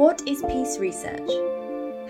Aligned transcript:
What 0.00 0.22
is 0.26 0.42
peace 0.48 0.78
research? 0.78 1.28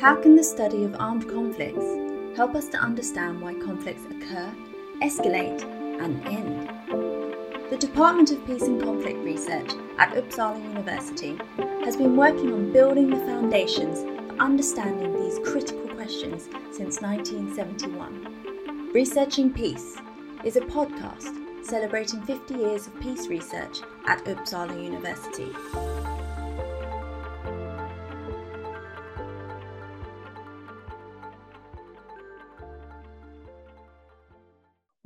How 0.00 0.14
can 0.14 0.37
the 0.37 0.44
study 0.44 0.85
of 0.85 0.94
armed 1.00 1.29
conflicts 1.29 2.37
help 2.37 2.54
us 2.54 2.69
to 2.69 2.78
understand 2.78 3.40
why 3.40 3.54
conflicts 3.54 4.04
occur, 4.04 4.54
escalate, 5.03 5.64
and 6.00 6.24
end? 6.24 6.71
The 7.68 7.76
Department 7.76 8.31
of 8.31 8.46
Peace 8.46 8.63
and 8.63 8.81
Conflict 8.81 9.18
Research 9.24 9.72
at 9.99 10.14
Uppsala 10.14 10.63
University 10.63 11.37
has 11.85 11.96
been 11.96 12.17
working 12.17 12.53
on 12.53 12.72
building 12.72 13.10
the 13.10 13.26
foundations 13.26 14.03
for 14.03 14.38
understanding 14.38 15.13
these 15.21 15.41
critical 15.41 15.88
questions 15.88 16.45
since 16.70 17.00
1971. 17.00 18.92
Researching 18.95 19.52
Peace 19.52 19.96
is 20.45 20.54
a 20.54 20.60
podcast 20.60 21.34
celebrating 21.66 22.22
50 22.22 22.54
years 22.54 22.86
of 22.86 23.00
peace 23.00 23.27
research 23.27 23.80
at 24.06 24.24
Uppsala 24.27 24.80
University. 24.80 25.50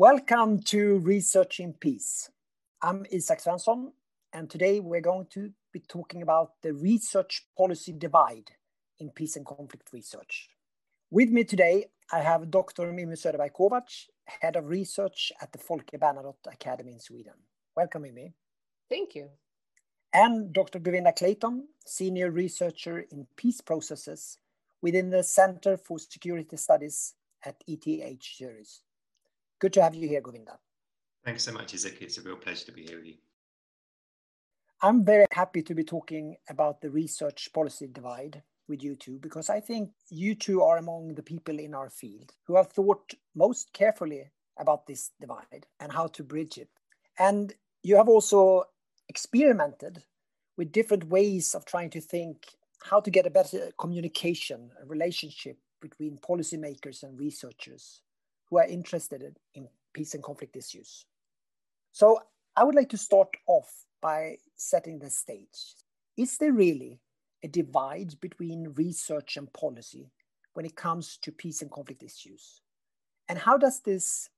Welcome 0.05 0.61
to 0.65 0.99
Researching 0.99 1.73
Peace. 1.73 2.29
I'm 2.83 3.07
Isak 3.11 3.41
Svensson, 3.41 3.93
and 4.35 4.51
today 4.51 4.79
we're 4.79 5.01
going 5.01 5.29
to 5.31 5.51
be 5.73 5.81
talking 5.81 6.21
about 6.21 6.51
the 6.63 6.75
research 6.75 7.47
policy 7.57 7.93
divide 7.93 8.51
in 8.99 9.09
peace 9.09 9.37
and 9.37 9.47
conflict 9.47 9.95
research. 9.95 10.51
With 11.11 11.31
me 11.31 11.43
today, 11.45 11.87
I 12.13 12.21
have 12.21 12.51
Dr. 12.51 12.93
Mimmi 12.93 13.17
Söderberg 13.17 13.53
Kovacs, 13.53 14.09
Head 14.27 14.57
of 14.57 14.67
Research 14.67 15.33
at 15.41 15.51
the 15.53 15.59
Folke 15.59 15.99
Bernadotte 15.99 16.53
Academy 16.53 16.93
in 16.93 17.01
Sweden. 17.01 17.41
Welcome, 17.75 18.03
Mimmi. 18.03 18.35
Thank 18.91 19.15
you. 19.15 19.31
And 20.13 20.53
Dr. 20.53 20.81
Govinda 20.81 21.15
Clayton, 21.15 21.67
Senior 21.87 22.31
Researcher 22.31 23.07
in 23.11 23.27
Peace 23.37 23.63
Processes 23.63 24.37
within 24.83 25.09
the 25.09 25.23
Center 25.23 25.79
for 25.79 25.99
Security 25.99 26.59
Studies 26.59 27.15
at 27.43 27.65
ETH 27.67 28.23
Zurich. 28.23 28.84
Good 29.59 29.73
to 29.75 29.83
have 29.83 29.95
you 29.95 30.09
here, 30.09 30.21
Govinda. 30.21 30.59
Thanks 31.25 31.45
so 31.45 31.53
much, 31.53 31.75
Isak. 31.75 32.03
It's 32.03 32.19
a 32.19 32.23
real 32.23 32.37
pleasure 32.37 32.67
to 32.67 32.73
be 32.73 32.83
here 32.83 32.97
with 32.97 33.07
you. 33.07 33.15
I'm 34.83 35.05
very 35.05 35.27
happy 35.33 35.63
to 35.63 35.75
be 35.75 35.85
talking 35.85 36.37
about 36.51 36.81
the 36.81 36.91
research 36.91 37.49
policy 37.55 37.87
divide 37.87 38.43
with 38.69 38.83
you 38.83 38.97
two 38.97 39.19
because 39.19 39.49
I 39.49 39.61
think 39.61 39.91
you 40.11 40.35
two 40.35 40.63
are 40.63 40.77
among 40.79 41.15
the 41.15 41.23
people 41.23 41.59
in 41.59 41.75
our 41.75 41.89
field 41.89 42.33
who 42.47 42.57
have 42.57 42.69
thought 42.69 43.15
most 43.35 43.73
carefully 43.73 44.31
about 44.59 44.87
this 44.87 45.11
divide 45.21 45.67
and 45.81 45.93
how 45.93 46.09
to 46.09 46.23
bridge 46.23 46.59
it. 46.59 46.69
And 47.19 47.55
you 47.83 47.97
have 47.97 48.09
also 48.09 48.65
experimented 49.09 50.03
with 50.57 50.73
different 50.73 51.05
ways 51.05 51.55
of 51.55 51.65
trying 51.65 51.91
to 51.91 52.01
think 52.01 52.47
how 52.83 53.01
to 53.01 53.11
get 53.11 53.27
a 53.27 53.31
better 53.31 53.71
communication, 53.79 54.71
a 54.83 54.87
relationship 54.87 55.59
between 55.81 56.19
policymakers 56.19 57.03
and 57.03 57.19
researchers 57.19 58.03
who 58.51 58.59
are 58.59 58.67
interested 58.67 59.37
in 59.55 59.69
peace 59.93 60.15
and 60.15 60.23
conflict 60.23 60.57
issues. 60.57 61.07
So 61.93 62.21
I 62.57 62.65
would 62.65 62.75
like 62.75 62.91
to 62.91 62.99
start 62.99 63.29
off 63.47 63.87
by 64.01 64.37
setting 64.57 64.99
the 64.99 65.11
stage. 65.11 65.75
Is 66.17 66.37
there 66.39 66.53
really 66.53 67.01
a 67.43 67.49
divide 67.49 68.21
between 68.21 68.75
research 68.77 69.37
and 69.37 69.53
policy 69.53 70.11
when 70.55 70.67
it 70.67 70.77
comes 70.77 71.19
to 71.23 71.33
peace 71.33 71.63
and 71.63 71.71
conflict 71.71 72.03
issues? 72.03 72.61
And 73.29 73.39
how 73.39 73.57
does 73.57 73.81
this, 73.81 74.29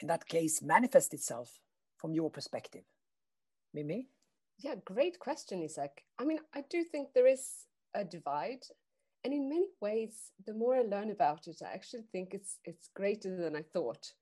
in 0.00 0.08
that 0.08 0.26
case, 0.26 0.62
manifest 0.62 1.12
itself 1.12 1.60
from 1.96 2.14
your 2.14 2.30
perspective? 2.30 2.84
Mimmi? 3.76 4.06
Yeah, 4.58 4.74
great 4.84 5.18
question, 5.18 5.62
Isak. 5.62 6.02
I 6.18 6.24
mean, 6.24 6.38
I 6.54 6.64
do 6.68 6.84
think 6.84 7.08
there 7.12 7.26
is 7.26 7.66
a 7.94 8.04
divide 8.04 8.62
and 9.24 9.34
in 9.34 9.48
many 9.48 9.66
ways, 9.80 10.32
the 10.46 10.54
more 10.54 10.76
I 10.76 10.82
learn 10.82 11.10
about 11.10 11.46
it, 11.46 11.60
I 11.62 11.72
actually 11.72 12.04
think 12.12 12.32
it's 12.32 12.58
it's 12.64 12.88
greater 12.94 13.36
than 13.36 13.54
I 13.54 13.62
thought 13.62 14.12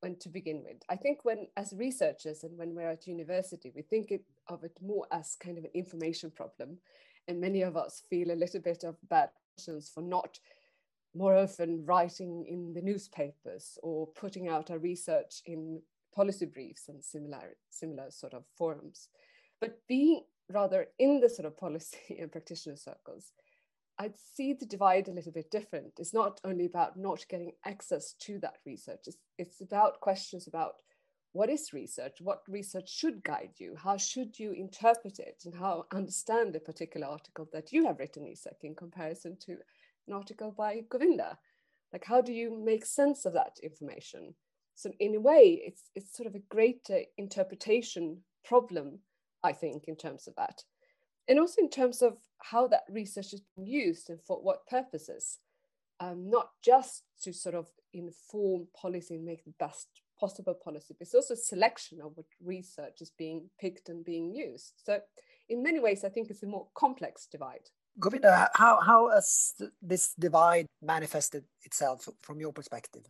when 0.00 0.16
to 0.16 0.28
begin 0.28 0.62
with. 0.64 0.82
I 0.88 0.96
think 0.96 1.24
when 1.24 1.46
as 1.56 1.74
researchers 1.76 2.42
and 2.42 2.56
when 2.58 2.74
we're 2.74 2.90
at 2.90 3.06
university, 3.06 3.72
we 3.74 3.82
think 3.82 4.10
it, 4.10 4.24
of 4.48 4.64
it 4.64 4.76
more 4.82 5.06
as 5.12 5.36
kind 5.40 5.58
of 5.58 5.64
an 5.64 5.70
information 5.74 6.30
problem. 6.30 6.78
And 7.28 7.40
many 7.40 7.62
of 7.62 7.76
us 7.76 8.02
feel 8.10 8.32
a 8.32 8.34
little 8.42 8.60
bit 8.60 8.82
of 8.84 8.96
bad 9.08 9.30
conscience 9.56 9.90
for 9.94 10.02
not 10.02 10.38
more 11.14 11.36
often 11.36 11.84
writing 11.84 12.46
in 12.48 12.72
the 12.72 12.82
newspapers 12.82 13.78
or 13.82 14.08
putting 14.08 14.48
out 14.48 14.70
our 14.70 14.78
research 14.78 15.42
in 15.46 15.80
policy 16.14 16.46
briefs 16.46 16.88
and 16.88 17.04
similar 17.04 17.56
similar 17.70 18.10
sort 18.10 18.34
of 18.34 18.44
forums. 18.56 19.08
But 19.60 19.78
being 19.88 20.24
rather 20.50 20.86
in 20.98 21.20
the 21.20 21.28
sort 21.28 21.46
of 21.46 21.56
policy 21.56 22.16
and 22.20 22.32
practitioner 22.32 22.76
circles, 22.76 23.32
I'd 24.02 24.18
see 24.34 24.52
the 24.52 24.66
divide 24.66 25.06
a 25.06 25.12
little 25.12 25.30
bit 25.30 25.52
different. 25.52 25.92
It's 26.00 26.12
not 26.12 26.40
only 26.44 26.66
about 26.66 26.96
not 26.96 27.24
getting 27.28 27.52
access 27.64 28.14
to 28.22 28.40
that 28.40 28.56
research, 28.66 29.02
it's, 29.06 29.16
it's 29.38 29.60
about 29.60 30.00
questions 30.00 30.48
about 30.48 30.72
what 31.30 31.48
is 31.48 31.72
research, 31.72 32.16
what 32.20 32.42
research 32.48 32.90
should 32.90 33.22
guide 33.22 33.52
you, 33.58 33.76
how 33.76 33.96
should 33.96 34.40
you 34.40 34.50
interpret 34.54 35.20
it, 35.20 35.42
and 35.44 35.54
how 35.54 35.84
understand 35.92 36.56
a 36.56 36.60
particular 36.60 37.06
article 37.06 37.48
that 37.52 37.72
you 37.72 37.86
have 37.86 38.00
written, 38.00 38.26
Isak, 38.26 38.56
in 38.64 38.74
comparison 38.74 39.36
to 39.46 39.52
an 40.08 40.14
article 40.14 40.50
by 40.50 40.80
Govinda. 40.90 41.38
Like, 41.92 42.04
how 42.04 42.20
do 42.20 42.32
you 42.32 42.60
make 42.64 42.84
sense 42.84 43.24
of 43.24 43.34
that 43.34 43.56
information? 43.62 44.34
So, 44.74 44.90
in 44.98 45.14
a 45.14 45.20
way, 45.20 45.62
it's, 45.64 45.90
it's 45.94 46.16
sort 46.16 46.26
of 46.26 46.34
a 46.34 46.42
greater 46.50 47.02
interpretation 47.18 48.22
problem, 48.44 48.98
I 49.44 49.52
think, 49.52 49.84
in 49.86 49.94
terms 49.94 50.26
of 50.26 50.34
that 50.34 50.64
and 51.28 51.38
also 51.38 51.60
in 51.60 51.70
terms 51.70 52.02
of 52.02 52.16
how 52.38 52.66
that 52.68 52.82
research 52.90 53.32
is 53.32 53.42
being 53.56 53.68
used 53.68 54.10
and 54.10 54.20
for 54.22 54.42
what 54.42 54.66
purposes, 54.66 55.38
um, 56.00 56.28
not 56.28 56.50
just 56.64 57.04
to 57.22 57.32
sort 57.32 57.54
of 57.54 57.68
inform 57.92 58.66
policy 58.80 59.14
and 59.14 59.24
make 59.24 59.44
the 59.44 59.54
best 59.58 59.88
possible 60.18 60.54
policy, 60.54 60.94
but 60.98 61.06
it's 61.06 61.14
also 61.14 61.34
selection 61.34 62.00
of 62.00 62.12
what 62.16 62.26
research 62.42 63.00
is 63.00 63.12
being 63.16 63.48
picked 63.60 63.88
and 63.88 64.04
being 64.04 64.34
used. 64.34 64.72
So 64.84 65.00
in 65.48 65.62
many 65.62 65.80
ways, 65.80 66.04
I 66.04 66.08
think 66.08 66.30
it's 66.30 66.42
a 66.42 66.46
more 66.46 66.66
complex 66.74 67.26
divide. 67.30 67.68
Govinda, 68.00 68.50
how, 68.54 68.80
how 68.80 69.10
has 69.10 69.54
this 69.82 70.14
divide 70.18 70.66
manifested 70.80 71.44
itself 71.64 72.08
from 72.22 72.40
your 72.40 72.52
perspective? 72.52 73.02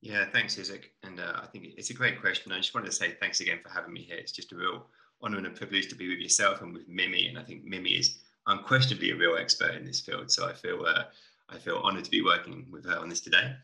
Yeah, 0.00 0.26
thanks, 0.32 0.58
Isak. 0.58 0.90
And 1.02 1.20
uh, 1.20 1.40
I 1.42 1.46
think 1.46 1.66
it's 1.76 1.90
a 1.90 1.94
great 1.94 2.20
question. 2.20 2.52
I 2.52 2.58
just 2.58 2.74
wanted 2.74 2.86
to 2.86 2.96
say 2.96 3.16
thanks 3.20 3.40
again 3.40 3.60
for 3.62 3.70
having 3.70 3.92
me 3.92 4.02
here. 4.02 4.16
It's 4.16 4.32
just 4.32 4.52
a 4.52 4.56
real 4.56 4.86
honor 5.22 5.38
and 5.38 5.46
a 5.46 5.50
privilege 5.50 5.88
to 5.88 5.94
be 5.94 6.08
with 6.08 6.18
yourself 6.18 6.62
and 6.62 6.72
with 6.72 6.88
Mimmi. 6.88 7.28
And 7.28 7.38
I 7.38 7.42
think 7.42 7.64
Mimmi 7.64 7.98
is 7.98 8.18
unquestionably 8.46 9.10
a 9.10 9.16
real 9.16 9.36
expert 9.36 9.74
in 9.74 9.84
this 9.84 10.00
field. 10.00 10.30
So 10.30 10.46
I 10.48 10.52
feel 10.52 10.84
uh, 10.86 11.04
I 11.48 11.58
feel 11.58 11.80
honored 11.82 12.04
to 12.04 12.10
be 12.10 12.22
working 12.22 12.66
with 12.70 12.84
her 12.86 12.98
on 12.98 13.08
this 13.08 13.20
today. 13.20 13.54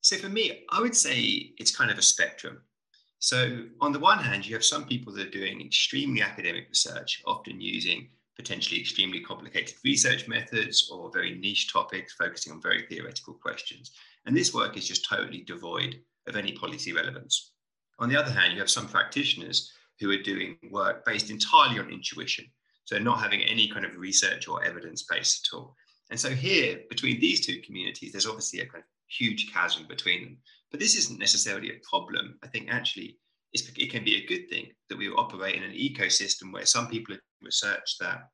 So 0.00 0.16
for 0.16 0.28
me, 0.28 0.64
I 0.70 0.80
would 0.80 0.96
say 0.96 1.52
it's 1.58 1.74
kind 1.74 1.90
of 1.90 1.98
a 1.98 2.02
spectrum. 2.02 2.62
So 3.20 3.64
on 3.80 3.92
the 3.92 3.98
one 3.98 4.18
hand, 4.18 4.46
you 4.46 4.54
have 4.54 4.64
some 4.64 4.84
people 4.84 5.12
that 5.14 5.26
are 5.26 5.30
doing 5.30 5.60
extremely 5.60 6.22
academic 6.22 6.68
research, 6.68 7.22
often 7.26 7.60
using 7.60 8.08
potentially 8.36 8.80
extremely 8.80 9.20
complicated 9.20 9.74
research 9.84 10.28
methods 10.28 10.88
or 10.92 11.10
very 11.12 11.34
niche 11.34 11.72
topics, 11.72 12.14
focusing 12.14 12.52
on 12.52 12.62
very 12.62 12.86
theoretical 12.86 13.34
questions. 13.34 13.90
And 14.26 14.36
this 14.36 14.54
work 14.54 14.76
is 14.76 14.86
just 14.86 15.08
totally 15.08 15.42
devoid 15.42 16.00
of 16.28 16.36
any 16.36 16.52
policy 16.52 16.92
relevance. 16.92 17.52
On 17.98 18.08
the 18.08 18.16
other 18.16 18.30
hand, 18.30 18.52
you 18.52 18.60
have 18.60 18.70
some 18.70 18.86
practitioners 18.86 19.72
who 20.00 20.10
are 20.10 20.22
doing 20.22 20.56
work 20.70 21.04
based 21.04 21.30
entirely 21.30 21.78
on 21.78 21.90
intuition. 21.90 22.46
So 22.84 22.98
not 22.98 23.20
having 23.20 23.42
any 23.42 23.68
kind 23.68 23.84
of 23.84 23.96
research 23.96 24.48
or 24.48 24.64
evidence 24.64 25.02
base 25.02 25.42
at 25.44 25.56
all. 25.56 25.74
And 26.10 26.18
so 26.18 26.30
here, 26.30 26.80
between 26.88 27.20
these 27.20 27.44
two 27.44 27.60
communities, 27.60 28.12
there's 28.12 28.26
obviously 28.26 28.60
a 28.60 28.66
kind 28.66 28.82
of 28.82 28.88
huge 29.08 29.52
chasm 29.52 29.86
between 29.86 30.22
them. 30.22 30.38
But 30.70 30.80
this 30.80 30.96
isn't 30.96 31.18
necessarily 31.18 31.70
a 31.70 31.80
problem. 31.88 32.38
I 32.42 32.46
think 32.46 32.68
actually 32.70 33.18
it 33.52 33.90
can 33.90 34.04
be 34.04 34.16
a 34.16 34.26
good 34.26 34.48
thing 34.48 34.68
that 34.88 34.98
we 34.98 35.08
operate 35.08 35.54
in 35.54 35.62
an 35.62 35.72
ecosystem 35.72 36.52
where 36.52 36.66
some 36.66 36.88
people 36.88 37.16
research 37.42 37.96
that 38.00 38.28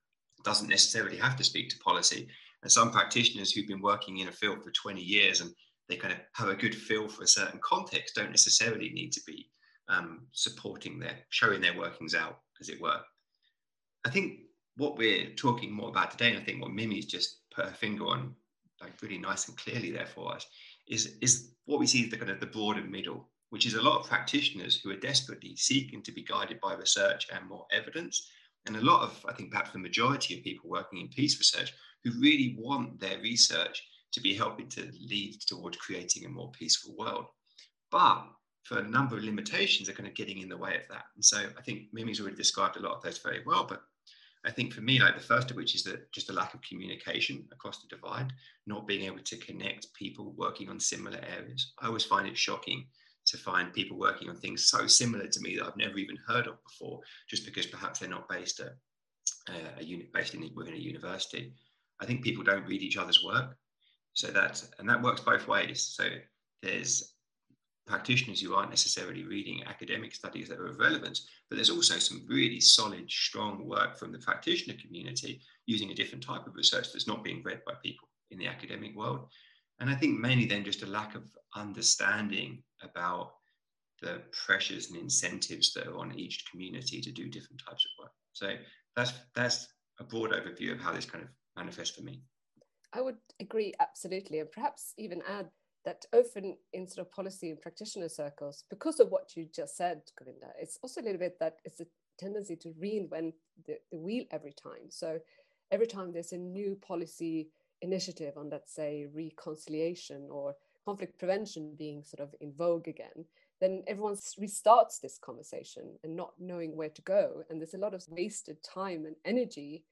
doesn't 0.44 0.68
necessarily 0.68 1.16
have 1.16 1.36
to 1.36 1.44
speak 1.44 1.68
to 1.70 1.78
policy. 1.78 2.28
And 2.62 2.70
some 2.70 2.90
practitioners 2.90 3.52
who've 3.52 3.68
been 3.68 3.82
working 3.82 4.18
in 4.18 4.28
a 4.28 4.32
field 4.32 4.62
for 4.62 4.70
20 4.70 5.00
years 5.00 5.40
and 5.40 5.50
they 5.88 5.96
kind 5.96 6.12
of 6.12 6.20
have 6.34 6.48
a 6.48 6.54
good 6.56 6.74
feel 6.74 7.08
for 7.08 7.22
a 7.22 7.28
certain 7.28 7.60
context 7.62 8.14
don't 8.14 8.30
necessarily 8.30 8.90
need 8.90 9.12
to 9.12 9.20
be 9.26 9.48
um, 9.88 10.26
supporting 10.32 10.98
their, 10.98 11.16
showing 11.30 11.60
their 11.60 11.76
workings 11.76 12.14
out, 12.14 12.38
as 12.60 12.68
it 12.68 12.80
were. 12.80 13.00
I 14.04 14.10
think 14.10 14.40
what 14.76 14.96
we're 14.96 15.30
talking 15.30 15.72
more 15.72 15.88
about 15.88 16.10
today, 16.10 16.30
and 16.30 16.38
I 16.38 16.44
think 16.44 16.60
what 16.60 16.72
Mimmi's 16.72 17.06
just 17.06 17.38
put 17.54 17.64
her 17.64 17.70
finger 17.72 18.06
on, 18.06 18.34
like 18.80 19.00
really 19.02 19.18
nice 19.18 19.48
and 19.48 19.56
clearly 19.56 19.90
there 19.90 20.06
for 20.06 20.34
us, 20.34 20.46
is 20.88 21.16
is 21.20 21.52
what 21.66 21.80
we 21.80 21.86
see 21.86 22.08
the 22.08 22.16
kind 22.16 22.30
of 22.30 22.40
the 22.40 22.46
broader 22.46 22.82
middle, 22.82 23.28
which 23.50 23.66
is 23.66 23.74
a 23.74 23.82
lot 23.82 24.00
of 24.00 24.08
practitioners 24.08 24.80
who 24.80 24.90
are 24.90 24.96
desperately 24.96 25.56
seeking 25.56 26.02
to 26.02 26.12
be 26.12 26.22
guided 26.22 26.60
by 26.60 26.74
research 26.74 27.26
and 27.32 27.48
more 27.48 27.66
evidence, 27.72 28.28
and 28.66 28.76
a 28.76 28.80
lot 28.84 29.02
of, 29.02 29.24
I 29.28 29.32
think, 29.32 29.50
perhaps 29.50 29.72
the 29.72 29.78
majority 29.78 30.36
of 30.36 30.44
people 30.44 30.68
working 30.68 31.00
in 31.00 31.08
peace 31.08 31.38
research 31.38 31.72
who 32.02 32.20
really 32.20 32.56
want 32.58 33.00
their 33.00 33.18
research 33.20 33.82
to 34.12 34.20
be 34.20 34.34
helping 34.34 34.68
to 34.68 34.90
lead 35.08 35.38
towards 35.46 35.76
creating 35.76 36.24
a 36.24 36.28
more 36.28 36.50
peaceful 36.52 36.94
world. 36.96 37.26
But 37.90 38.26
for 38.64 38.78
a 38.78 38.88
number 38.88 39.16
of 39.16 39.24
limitations 39.24 39.88
are 39.88 39.92
kind 39.92 40.08
of 40.08 40.14
getting 40.14 40.38
in 40.38 40.48
the 40.48 40.56
way 40.56 40.74
of 40.74 40.88
that. 40.88 41.04
And 41.14 41.24
so 41.24 41.38
I 41.56 41.62
think 41.62 41.82
Mimmi's 41.92 42.20
already 42.20 42.36
described 42.36 42.76
a 42.76 42.80
lot 42.80 42.96
of 42.96 43.02
those 43.02 43.18
very 43.18 43.42
well, 43.46 43.66
but 43.68 43.82
I 44.46 44.50
think 44.50 44.72
for 44.72 44.82
me, 44.82 45.00
like 45.00 45.14
the 45.14 45.22
first 45.22 45.50
of 45.50 45.56
which 45.56 45.74
is 45.74 45.84
that 45.84 46.10
just 46.12 46.28
a 46.28 46.32
lack 46.32 46.52
of 46.52 46.60
communication 46.62 47.46
across 47.50 47.80
the 47.80 47.88
divide, 47.88 48.32
not 48.66 48.86
being 48.86 49.04
able 49.04 49.22
to 49.22 49.36
connect 49.38 49.94
people 49.94 50.34
working 50.36 50.68
on 50.68 50.78
similar 50.78 51.18
areas. 51.38 51.72
I 51.80 51.86
always 51.86 52.04
find 52.04 52.26
it 52.26 52.36
shocking 52.36 52.86
to 53.26 53.38
find 53.38 53.72
people 53.72 53.98
working 53.98 54.28
on 54.28 54.36
things 54.36 54.66
so 54.66 54.86
similar 54.86 55.26
to 55.26 55.40
me 55.40 55.56
that 55.56 55.66
I've 55.66 55.76
never 55.76 55.96
even 55.96 56.18
heard 56.26 56.46
of 56.46 56.62
before, 56.62 57.00
just 57.28 57.46
because 57.46 57.66
perhaps 57.66 57.98
they're 57.98 58.08
not 58.08 58.28
based 58.28 58.60
at 58.60 58.74
uh, 59.48 59.78
a 59.78 59.84
unit 59.84 60.12
based 60.12 60.34
in 60.34 60.50
within 60.54 60.74
a 60.74 60.78
university. 60.78 61.54
I 62.00 62.06
think 62.06 62.22
people 62.22 62.44
don't 62.44 62.66
read 62.66 62.82
each 62.82 62.98
other's 62.98 63.24
work, 63.24 63.56
so 64.12 64.26
that 64.28 64.62
and 64.78 64.88
that 64.90 65.02
works 65.02 65.22
both 65.22 65.48
ways. 65.48 65.94
So 65.96 66.06
there's 66.62 67.13
practitioners 67.86 68.40
who 68.40 68.54
aren't 68.54 68.70
necessarily 68.70 69.24
reading 69.24 69.62
academic 69.66 70.14
studies 70.14 70.48
that 70.48 70.58
are 70.58 70.68
of 70.68 70.78
relevance, 70.78 71.28
but 71.48 71.56
there's 71.56 71.70
also 71.70 71.98
some 71.98 72.24
really 72.28 72.60
solid, 72.60 73.10
strong 73.10 73.66
work 73.66 73.98
from 73.98 74.12
the 74.12 74.18
practitioner 74.18 74.74
community 74.80 75.40
using 75.66 75.90
a 75.90 75.94
different 75.94 76.24
type 76.24 76.46
of 76.46 76.54
research 76.54 76.92
that's 76.92 77.06
not 77.06 77.24
being 77.24 77.42
read 77.44 77.60
by 77.66 77.74
people 77.82 78.08
in 78.30 78.38
the 78.38 78.46
academic 78.46 78.96
world. 78.96 79.28
And 79.80 79.90
I 79.90 79.94
think 79.94 80.18
mainly 80.18 80.46
then 80.46 80.64
just 80.64 80.82
a 80.82 80.86
lack 80.86 81.14
of 81.14 81.24
understanding 81.54 82.62
about 82.82 83.32
the 84.00 84.22
pressures 84.46 84.90
and 84.90 85.00
incentives 85.00 85.72
that 85.74 85.86
are 85.86 85.98
on 85.98 86.18
each 86.18 86.44
community 86.50 87.00
to 87.00 87.12
do 87.12 87.28
different 87.28 87.60
types 87.66 87.86
of 87.86 88.04
work. 88.04 88.12
So 88.32 88.54
that's 88.96 89.12
that's 89.34 89.68
a 90.00 90.04
broad 90.04 90.30
overview 90.32 90.72
of 90.72 90.80
how 90.80 90.92
this 90.92 91.06
kind 91.06 91.24
of 91.24 91.30
manifests 91.56 91.96
for 91.96 92.02
me. 92.02 92.22
I 92.92 93.00
would 93.00 93.16
agree 93.40 93.72
absolutely, 93.80 94.40
and 94.40 94.50
perhaps 94.50 94.94
even 94.98 95.22
add 95.28 95.48
that 95.84 96.04
often 96.14 96.56
in 96.72 96.86
sort 96.86 97.06
of 97.06 97.12
policy 97.12 97.50
and 97.50 97.60
practitioner 97.60 98.08
circles, 98.08 98.64
because 98.70 99.00
of 99.00 99.10
what 99.10 99.36
you 99.36 99.46
just 99.54 99.76
said, 99.76 100.02
Govinda, 100.18 100.48
it's 100.58 100.78
also 100.82 101.00
a 101.00 101.04
little 101.04 101.18
bit 101.18 101.38
that 101.40 101.58
it's 101.64 101.80
a 101.80 101.86
tendency 102.18 102.56
to 102.56 102.68
reinvent 102.70 103.34
the, 103.66 103.76
the 103.90 103.98
wheel 103.98 104.24
every 104.30 104.52
time. 104.52 104.90
So 104.90 105.18
every 105.70 105.86
time 105.86 106.12
there's 106.12 106.32
a 106.32 106.38
new 106.38 106.78
policy 106.86 107.48
initiative 107.82 108.34
on, 108.36 108.50
let's 108.50 108.74
say, 108.74 109.06
reconciliation 109.14 110.28
or 110.30 110.54
conflict 110.84 111.18
prevention 111.18 111.74
being 111.78 112.02
sort 112.02 112.20
of 112.20 112.34
in 112.40 112.52
vogue 112.52 112.88
again, 112.88 113.24
then 113.60 113.82
everyone 113.86 114.14
restarts 114.14 115.00
this 115.00 115.18
conversation 115.18 115.98
and 116.02 116.16
not 116.16 116.32
knowing 116.38 116.76
where 116.76 116.88
to 116.90 117.02
go. 117.02 117.42
And 117.48 117.60
there's 117.60 117.74
a 117.74 117.78
lot 117.78 117.94
of 117.94 118.04
wasted 118.08 118.62
time 118.62 119.06
and 119.06 119.16
energy 119.24 119.84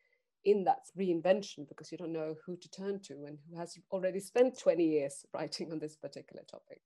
in 0.44 0.64
that 0.64 0.86
reinvention 0.98 1.68
because 1.68 1.92
you 1.92 1.98
don't 1.98 2.12
know 2.12 2.34
who 2.44 2.56
to 2.56 2.68
turn 2.70 3.00
to 3.00 3.24
and 3.26 3.38
who 3.48 3.58
has 3.58 3.78
already 3.90 4.20
spent 4.20 4.58
20 4.58 4.84
years 4.84 5.24
writing 5.34 5.70
on 5.72 5.78
this 5.78 5.96
particular 5.96 6.42
topic. 6.50 6.80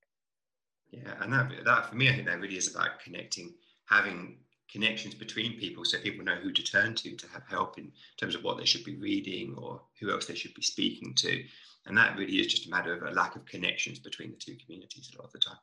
Yeah, 0.91 1.13
and 1.21 1.33
that, 1.33 1.51
that 1.65 1.89
for 1.89 1.95
me, 1.95 2.09
I 2.09 2.13
think 2.13 2.27
that 2.27 2.39
really 2.39 2.57
is 2.57 2.73
about 2.73 2.99
connecting, 3.03 3.53
having 3.85 4.37
connections 4.69 5.15
between 5.15 5.59
people 5.59 5.85
so 5.85 5.97
people 5.99 6.23
know 6.23 6.35
who 6.35 6.51
to 6.51 6.63
turn 6.63 6.93
to 6.93 7.15
to 7.15 7.27
have 7.29 7.43
help 7.49 7.77
in 7.77 7.91
terms 8.19 8.35
of 8.35 8.43
what 8.43 8.57
they 8.57 8.65
should 8.65 8.83
be 8.83 8.97
reading 8.97 9.55
or 9.57 9.81
who 9.99 10.11
else 10.11 10.25
they 10.25 10.35
should 10.35 10.53
be 10.53 10.61
speaking 10.61 11.13
to. 11.15 11.43
And 11.85 11.97
that 11.97 12.17
really 12.17 12.39
is 12.39 12.47
just 12.47 12.67
a 12.67 12.69
matter 12.69 12.93
of 12.93 13.03
a 13.03 13.15
lack 13.15 13.35
of 13.35 13.45
connections 13.45 13.99
between 13.99 14.31
the 14.31 14.37
two 14.37 14.57
communities 14.63 15.09
a 15.13 15.17
lot 15.17 15.27
of 15.27 15.31
the 15.31 15.39
time. 15.39 15.57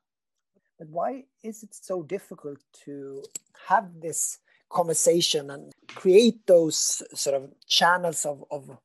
But 0.79 0.89
why 0.89 1.25
is 1.43 1.63
it 1.63 1.75
so 1.75 2.03
difficult 2.03 2.59
to 2.85 3.23
have 3.69 3.89
this 4.01 4.39
conversation 4.75 5.51
and 5.51 5.73
create 5.89 6.47
those 6.47 7.03
sort 7.15 7.37
of 7.37 7.51
channels 7.67 8.25
of, 8.25 8.45
of, 8.51 8.79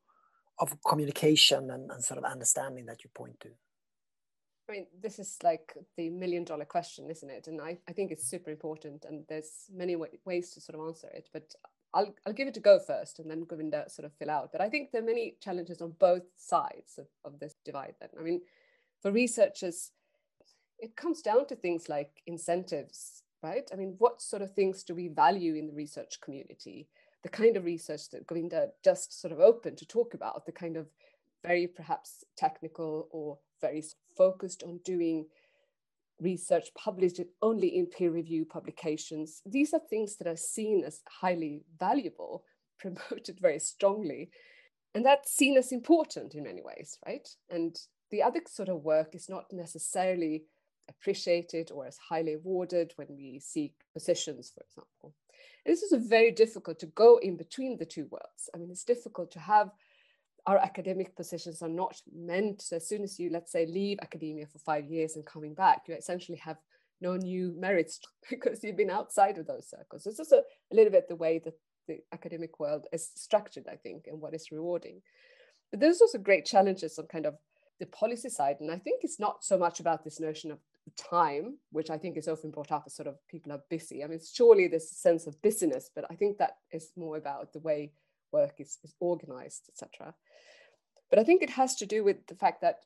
of 0.59 0.77
communication 0.83 1.71
and, 1.71 1.91
and 1.91 2.03
sort 2.03 2.17
of 2.17 2.23
understanding 2.23 2.85
that 2.85 3.03
you 3.03 3.09
point 3.13 3.39
to? 3.41 3.49
I 4.69 4.71
mean, 4.71 4.87
this 5.01 5.17
is 5.17 5.37
like 5.43 5.73
the 5.97 6.11
million 6.11 6.43
dollar 6.43 6.65
question, 6.65 7.09
isn't 7.09 7.29
it? 7.29 7.47
And 7.47 7.59
I, 7.59 7.77
I 7.87 7.93
think 7.93 8.11
it's 8.11 8.29
super 8.29 8.51
important, 8.51 9.03
and 9.03 9.25
there's 9.27 9.65
many 9.73 9.95
ways 10.25 10.51
to 10.51 10.61
sort 10.61 10.79
of 10.79 10.87
answer 10.87 11.09
it. 11.11 11.27
But 11.33 11.55
I'll, 11.91 12.13
I'll 12.25 12.33
give 12.33 12.47
it 12.47 12.57
a 12.57 12.59
go 12.59 12.79
first, 12.79 13.17
and 13.17 13.29
then 13.29 13.45
Govinda 13.45 13.89
sort 13.89 14.05
of 14.05 14.13
fill 14.13 14.29
out. 14.29 14.51
But 14.51 14.61
I 14.61 14.69
think 14.69 14.91
there 14.91 15.01
are 15.01 15.05
many 15.05 15.37
challenges 15.41 15.81
on 15.81 15.95
both 15.99 16.27
sides 16.37 16.99
of, 16.99 17.07
of 17.25 17.39
this 17.39 17.55
divide. 17.65 17.95
Then, 17.99 18.09
I 18.19 18.21
mean, 18.21 18.41
for 19.01 19.11
researchers, 19.11 19.91
it 20.77 20.95
comes 20.95 21.23
down 21.23 21.47
to 21.47 21.55
things 21.55 21.89
like 21.89 22.21
incentives 22.27 23.23
right? 23.41 23.69
I 23.71 23.75
mean, 23.75 23.95
what 23.97 24.21
sort 24.21 24.41
of 24.41 24.53
things 24.53 24.83
do 24.83 24.95
we 24.95 25.07
value 25.07 25.55
in 25.55 25.67
the 25.67 25.73
research 25.73 26.19
community? 26.21 26.87
The 27.23 27.29
kind 27.29 27.57
of 27.57 27.65
research 27.65 28.09
that 28.11 28.27
Govinda 28.27 28.69
just 28.83 29.19
sort 29.19 29.33
of 29.33 29.39
opened 29.39 29.77
to 29.77 29.85
talk 29.85 30.13
about, 30.13 30.45
the 30.45 30.51
kind 30.51 30.77
of 30.77 30.87
very 31.43 31.67
perhaps 31.67 32.23
technical 32.37 33.07
or 33.11 33.39
very 33.61 33.83
focused 34.17 34.63
on 34.63 34.79
doing 34.83 35.25
research 36.19 36.69
published 36.77 37.21
only 37.41 37.67
in 37.77 37.85
peer 37.85 38.11
review 38.11 38.45
publications. 38.45 39.41
These 39.45 39.73
are 39.73 39.79
things 39.89 40.17
that 40.17 40.27
are 40.27 40.35
seen 40.35 40.83
as 40.85 41.01
highly 41.21 41.63
valuable, 41.79 42.43
promoted 42.79 43.39
very 43.39 43.59
strongly. 43.59 44.29
And 44.93 45.05
that's 45.05 45.31
seen 45.31 45.57
as 45.57 45.71
important 45.71 46.33
in 46.35 46.43
many 46.43 46.61
ways, 46.61 46.97
right? 47.05 47.27
And 47.49 47.75
the 48.11 48.23
other 48.23 48.41
sort 48.47 48.69
of 48.69 48.83
work 48.83 49.13
is 49.13 49.29
not 49.29 49.45
necessarily 49.51 50.43
appreciated 50.89 51.71
or 51.71 51.85
as 51.85 51.97
highly 51.97 52.33
awarded 52.33 52.93
when 52.95 53.07
we 53.09 53.39
seek 53.39 53.73
positions, 53.93 54.51
for 54.53 54.63
example. 54.63 55.13
And 55.65 55.71
this 55.71 55.83
is 55.83 56.07
very 56.07 56.31
difficult 56.31 56.79
to 56.79 56.87
go 56.87 57.17
in 57.17 57.37
between 57.37 57.77
the 57.77 57.85
two 57.85 58.07
worlds. 58.09 58.49
I 58.53 58.57
mean, 58.57 58.69
it's 58.71 58.83
difficult 58.83 59.31
to 59.31 59.39
have 59.39 59.69
our 60.45 60.57
academic 60.57 61.15
positions 61.15 61.61
are 61.61 61.69
not 61.69 62.01
meant 62.13 62.63
as 62.71 62.87
soon 62.87 63.03
as 63.03 63.19
you, 63.19 63.29
let's 63.31 63.51
say, 63.51 63.65
leave 63.65 63.99
academia 64.01 64.47
for 64.47 64.59
five 64.59 64.89
years 64.89 65.15
and 65.15 65.25
coming 65.25 65.53
back, 65.53 65.83
you 65.87 65.93
essentially 65.93 66.37
have 66.37 66.57
no 67.01 67.15
new 67.15 67.53
merits 67.57 67.99
because 68.29 68.63
you've 68.63 68.77
been 68.77 68.89
outside 68.89 69.37
of 69.37 69.47
those 69.47 69.69
circles. 69.69 70.05
It's 70.05 70.19
also 70.19 70.37
a 70.71 70.75
little 70.75 70.91
bit 70.91 71.07
the 71.07 71.15
way 71.15 71.39
that 71.45 71.53
the 71.87 71.99
academic 72.13 72.59
world 72.59 72.85
is 72.93 73.11
structured, 73.15 73.65
I 73.71 73.75
think, 73.75 74.05
and 74.07 74.21
what 74.21 74.33
is 74.33 74.51
rewarding. 74.51 75.01
But 75.71 75.79
there's 75.79 76.01
also 76.01 76.17
great 76.17 76.45
challenges 76.45 76.97
on 76.97 77.07
kind 77.07 77.25
of 77.25 77.35
the 77.79 77.85
policy 77.87 78.29
side. 78.29 78.57
And 78.59 78.71
I 78.71 78.77
think 78.77 79.01
it's 79.03 79.19
not 79.19 79.43
so 79.43 79.57
much 79.57 79.79
about 79.79 80.03
this 80.03 80.19
notion 80.19 80.51
of 80.51 80.59
time, 80.95 81.57
which 81.71 81.89
I 81.89 81.97
think 81.97 82.17
is 82.17 82.27
often 82.27 82.51
brought 82.51 82.71
up 82.71 82.83
as 82.85 82.93
sort 82.93 83.07
of 83.07 83.15
people 83.27 83.51
are 83.51 83.61
busy. 83.69 84.03
I 84.03 84.07
mean, 84.07 84.19
surely 84.21 84.67
there's 84.67 84.91
a 84.91 84.95
sense 84.95 85.27
of 85.27 85.41
busyness, 85.41 85.89
but 85.93 86.05
I 86.09 86.15
think 86.15 86.37
that 86.37 86.57
is 86.71 86.91
more 86.95 87.17
about 87.17 87.53
the 87.53 87.59
way 87.59 87.91
work 88.31 88.55
is, 88.59 88.77
is 88.83 88.93
organized, 88.99 89.69
etc. 89.69 90.13
But 91.09 91.19
I 91.19 91.23
think 91.23 91.41
it 91.41 91.49
has 91.51 91.75
to 91.77 91.85
do 91.85 92.03
with 92.03 92.27
the 92.27 92.35
fact 92.35 92.61
that 92.61 92.79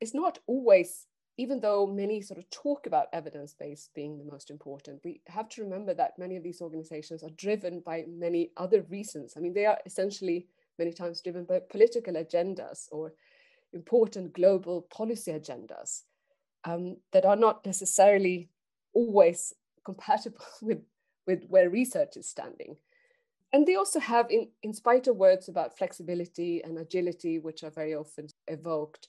it's 0.00 0.14
not 0.14 0.38
always, 0.46 1.06
even 1.36 1.60
though 1.60 1.86
many 1.86 2.20
sort 2.20 2.38
of 2.38 2.48
talk 2.50 2.86
about 2.86 3.08
evidence 3.12 3.54
based 3.54 3.94
being 3.94 4.18
the 4.18 4.30
most 4.30 4.50
important, 4.50 5.00
we 5.04 5.20
have 5.26 5.48
to 5.50 5.62
remember 5.62 5.94
that 5.94 6.18
many 6.18 6.36
of 6.36 6.42
these 6.42 6.60
organizations 6.60 7.22
are 7.22 7.30
driven 7.30 7.80
by 7.80 8.04
many 8.08 8.50
other 8.56 8.82
reasons. 8.90 9.34
I 9.36 9.40
mean, 9.40 9.54
they 9.54 9.66
are 9.66 9.78
essentially 9.86 10.46
many 10.78 10.92
times 10.92 11.20
driven 11.20 11.44
by 11.44 11.60
political 11.60 12.14
agendas 12.14 12.88
or 12.90 13.14
important 13.72 14.32
global 14.32 14.82
policy 14.82 15.32
agendas 15.32 16.02
um, 16.64 16.96
that 17.12 17.24
are 17.24 17.36
not 17.36 17.64
necessarily 17.64 18.48
always 18.92 19.52
compatible 19.84 20.44
with, 20.62 20.82
with 21.26 21.44
where 21.48 21.70
research 21.70 22.16
is 22.16 22.28
standing. 22.28 22.76
And 23.52 23.66
they 23.66 23.76
also 23.76 24.00
have, 24.00 24.30
in, 24.30 24.48
in 24.64 24.72
spite 24.72 25.06
of 25.06 25.16
words 25.16 25.48
about 25.48 25.78
flexibility 25.78 26.60
and 26.64 26.76
agility, 26.76 27.38
which 27.38 27.62
are 27.62 27.70
very 27.70 27.94
often 27.94 28.26
evoked, 28.48 29.06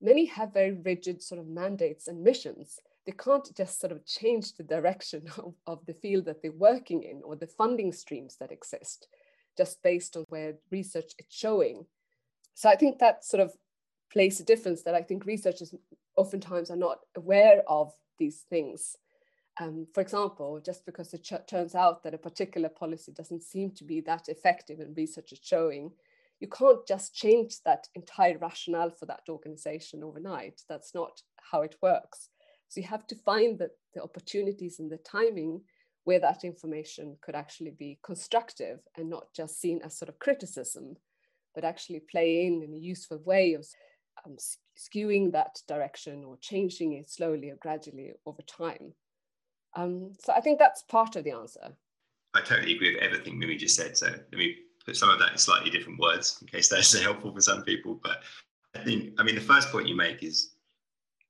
many 0.00 0.24
have 0.24 0.54
very 0.54 0.72
rigid 0.72 1.22
sort 1.22 1.38
of 1.40 1.46
mandates 1.46 2.08
and 2.08 2.22
missions. 2.22 2.78
They 3.04 3.12
can't 3.12 3.46
just 3.54 3.80
sort 3.80 3.92
of 3.92 4.06
change 4.06 4.54
the 4.54 4.62
direction 4.62 5.24
of, 5.38 5.54
of 5.66 5.84
the 5.86 5.94
field 5.94 6.24
that 6.24 6.40
they're 6.40 6.52
working 6.52 7.02
in 7.02 7.20
or 7.24 7.36
the 7.36 7.46
funding 7.46 7.92
streams 7.92 8.36
that 8.40 8.52
exist 8.52 9.08
just 9.56 9.82
based 9.82 10.16
on 10.16 10.24
where 10.28 10.54
research 10.70 11.12
is 11.18 11.26
showing. 11.28 11.86
So 12.54 12.68
I 12.68 12.76
think 12.76 12.98
that 12.98 13.24
sort 13.24 13.42
of 13.42 13.52
plays 14.12 14.40
a 14.40 14.44
difference 14.44 14.82
that 14.82 14.94
I 14.94 15.02
think 15.02 15.26
researchers 15.26 15.74
oftentimes 16.16 16.70
are 16.70 16.76
not 16.76 16.98
aware 17.16 17.62
of 17.68 17.92
these 18.18 18.44
things. 18.48 18.96
Um, 19.60 19.86
for 19.94 20.00
example, 20.00 20.60
just 20.64 20.84
because 20.84 21.14
it 21.14 21.28
turns 21.46 21.74
out 21.74 22.02
that 22.02 22.14
a 22.14 22.18
particular 22.18 22.68
policy 22.68 23.12
doesn't 23.12 23.42
seem 23.42 23.70
to 23.72 23.84
be 23.84 24.00
that 24.00 24.28
effective 24.28 24.80
and 24.80 24.96
research 24.96 25.32
is 25.32 25.40
showing, 25.42 25.92
you 26.40 26.48
can't 26.48 26.86
just 26.86 27.14
change 27.14 27.62
that 27.64 27.86
entire 27.94 28.36
rationale 28.38 28.90
for 28.90 29.06
that 29.06 29.22
organization 29.28 30.02
overnight. 30.02 30.62
That's 30.68 30.94
not 30.94 31.22
how 31.50 31.62
it 31.62 31.76
works. 31.80 32.28
So 32.68 32.80
you 32.80 32.86
have 32.88 33.06
to 33.08 33.14
find 33.14 33.58
the, 33.58 33.70
the 33.94 34.02
opportunities 34.02 34.80
and 34.80 34.90
the 34.90 34.98
timing 34.98 35.62
where 36.02 36.18
that 36.18 36.44
information 36.44 37.16
could 37.22 37.34
actually 37.34 37.70
be 37.70 37.98
constructive 38.02 38.80
and 38.96 39.08
not 39.08 39.32
just 39.34 39.60
seen 39.60 39.80
as 39.84 39.96
sort 39.96 40.08
of 40.08 40.18
criticism, 40.18 40.96
but 41.54 41.64
actually 41.64 42.00
play 42.00 42.46
in 42.46 42.62
in 42.62 42.74
a 42.74 42.78
useful 42.78 43.18
way 43.24 43.54
of 43.54 43.66
um, 44.26 44.36
skewing 44.76 45.32
that 45.32 45.60
direction 45.68 46.24
or 46.24 46.36
changing 46.40 46.92
it 46.94 47.10
slowly 47.10 47.50
or 47.50 47.56
gradually 47.56 48.12
over 48.26 48.42
time. 48.42 48.92
Um, 49.76 50.12
so 50.20 50.32
I 50.32 50.40
think 50.40 50.58
that's 50.58 50.82
part 50.82 51.16
of 51.16 51.24
the 51.24 51.32
answer. 51.32 51.74
I 52.34 52.40
totally 52.40 52.74
agree 52.74 52.94
with 52.94 53.02
everything 53.02 53.40
Mimmi 53.40 53.58
just 53.58 53.76
said. 53.76 53.96
So 53.96 54.06
let 54.06 54.32
me 54.32 54.56
put 54.84 54.96
some 54.96 55.10
of 55.10 55.18
that 55.20 55.32
in 55.32 55.38
slightly 55.38 55.70
different 55.70 56.00
words 56.00 56.38
in 56.40 56.48
case 56.48 56.68
that's 56.68 56.98
helpful 57.00 57.32
for 57.32 57.40
some 57.40 57.62
people. 57.62 58.00
But 58.02 58.18
I 58.74 58.80
think, 58.80 59.14
I 59.18 59.22
mean, 59.22 59.34
the 59.34 59.40
first 59.40 59.70
point 59.70 59.88
you 59.88 59.96
make 59.96 60.22
is, 60.22 60.54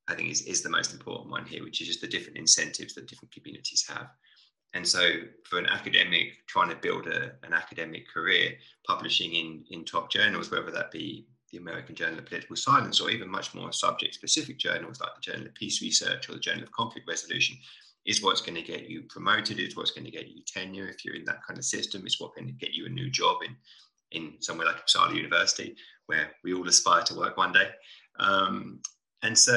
I 0.08 0.14
think, 0.14 0.30
is, 0.30 0.42
is 0.42 0.62
the 0.62 0.70
most 0.70 0.92
important 0.92 1.30
one 1.30 1.46
here, 1.46 1.62
which 1.62 1.80
is 1.80 1.86
just 1.86 2.00
the 2.00 2.06
different 2.06 2.38
incentives 2.38 2.94
that 2.94 3.06
different 3.06 3.32
communities 3.32 3.84
have. 3.88 4.08
And 4.74 4.86
so, 4.86 5.08
for 5.44 5.58
an 5.58 5.66
academic 5.66 6.32
trying 6.48 6.68
to 6.68 6.76
build 6.76 7.06
a, 7.06 7.32
an 7.44 7.52
academic 7.52 8.08
career, 8.12 8.54
publishing 8.86 9.32
in, 9.32 9.64
in 9.70 9.84
top 9.84 10.10
journals, 10.10 10.50
whether 10.50 10.72
that 10.72 10.90
be 10.90 11.28
the 11.54 11.60
American 11.60 11.94
Journal 11.94 12.18
of 12.18 12.26
Political 12.26 12.56
Science 12.56 13.00
or 13.00 13.10
even 13.10 13.30
much 13.30 13.54
more 13.54 13.72
subject 13.72 14.14
specific 14.14 14.58
journals 14.58 15.00
like 15.00 15.14
the 15.14 15.20
Journal 15.20 15.46
of 15.46 15.54
Peace 15.54 15.80
Research 15.80 16.28
or 16.28 16.32
the 16.32 16.40
Journal 16.40 16.64
of 16.64 16.72
Conflict 16.72 17.08
Resolution, 17.08 17.56
is 18.04 18.22
what's 18.22 18.40
going 18.40 18.56
to 18.56 18.62
get 18.62 18.90
you 18.90 19.02
promoted, 19.02 19.58
is 19.58 19.76
what's 19.76 19.92
going 19.92 20.04
to 20.04 20.10
get 20.10 20.28
you 20.28 20.42
tenure 20.46 20.88
if 20.88 21.04
you're 21.04 21.14
in 21.14 21.24
that 21.24 21.44
kind 21.46 21.58
of 21.58 21.64
system, 21.64 22.06
is 22.06 22.20
what's 22.20 22.34
going 22.36 22.48
to 22.48 22.52
get 22.52 22.74
you 22.74 22.86
a 22.86 22.88
new 22.88 23.08
job 23.08 23.38
in, 23.46 23.56
in 24.10 24.34
somewhere 24.40 24.66
like 24.66 24.84
Uppsala 24.84 25.14
University, 25.14 25.76
where 26.06 26.32
we 26.42 26.52
all 26.52 26.68
aspire 26.68 27.02
to 27.04 27.14
work 27.14 27.36
one 27.36 27.52
day. 27.52 27.70
Um, 28.18 28.80
and 29.22 29.38
so, 29.38 29.56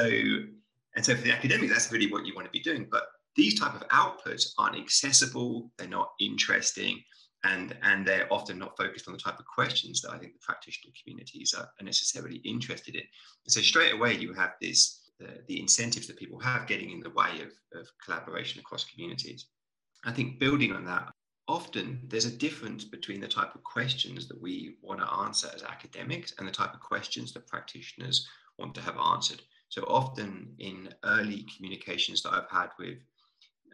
and 0.96 1.04
so 1.04 1.16
for 1.16 1.22
the 1.22 1.34
academic, 1.34 1.70
that's 1.70 1.92
really 1.92 2.12
what 2.12 2.26
you 2.26 2.36
want 2.36 2.46
to 2.46 2.52
be 2.52 2.60
doing. 2.60 2.88
But 2.90 3.08
these 3.36 3.60
type 3.60 3.76
of 3.76 3.88
outputs 3.90 4.54
aren't 4.58 4.78
accessible, 4.78 5.72
they're 5.78 5.88
not 5.88 6.12
interesting, 6.20 7.04
and, 7.48 7.76
and 7.84 8.06
they're 8.06 8.32
often 8.32 8.58
not 8.60 8.78
focused 8.78 9.08
on 9.08 9.14
the 9.14 9.20
type 9.20 9.40
of 9.40 9.46
questions 9.46 10.02
that 10.02 10.12
I 10.12 10.18
think 10.18 10.34
the 10.34 10.46
practitioner 10.46 10.94
communities 11.02 11.54
are 11.58 11.70
necessarily 11.82 12.38
interested 12.38 12.96
in. 12.96 13.02
And 13.46 13.52
so 13.56 13.62
straight 13.62 13.94
away 13.94 14.16
you 14.16 14.34
have 14.34 14.54
this, 14.62 15.12
uh, 15.24 15.40
the 15.48 15.60
incentives 15.60 16.08
that 16.08 16.18
people 16.18 16.40
have 16.40 16.68
getting 16.68 16.92
in 16.92 17.00
the 17.00 17.12
way 17.12 17.42
of, 17.42 17.80
of 17.80 17.88
collaboration 18.04 18.60
across 18.60 18.86
communities. 18.86 19.48
I 20.06 20.12
think 20.12 20.40
building 20.40 20.74
on 20.74 20.86
that, 20.86 21.12
often 21.48 22.02
there's 22.08 22.26
a 22.26 22.38
difference 22.46 22.84
between 22.84 23.22
the 23.22 23.28
type 23.28 23.56
of 23.56 23.64
questions 23.64 24.28
that 24.28 24.42
we 24.42 24.76
want 24.82 25.00
to 25.00 25.14
answer 25.26 25.50
as 25.56 25.64
academics 25.64 26.34
and 26.38 26.48
the 26.48 26.52
type 26.52 26.74
of 26.74 26.82
questions 26.82 27.34
that 27.34 27.48
practitioners 27.48 28.28
want 28.60 28.76
to 28.76 28.82
have 28.82 28.98
answered. 28.98 29.42
So 29.70 29.84
often 29.84 30.54
in 30.60 30.90
early 31.04 31.46
communications 31.56 32.22
that 32.24 32.34
I've 32.34 32.50
had 32.50 32.70
with 32.80 32.98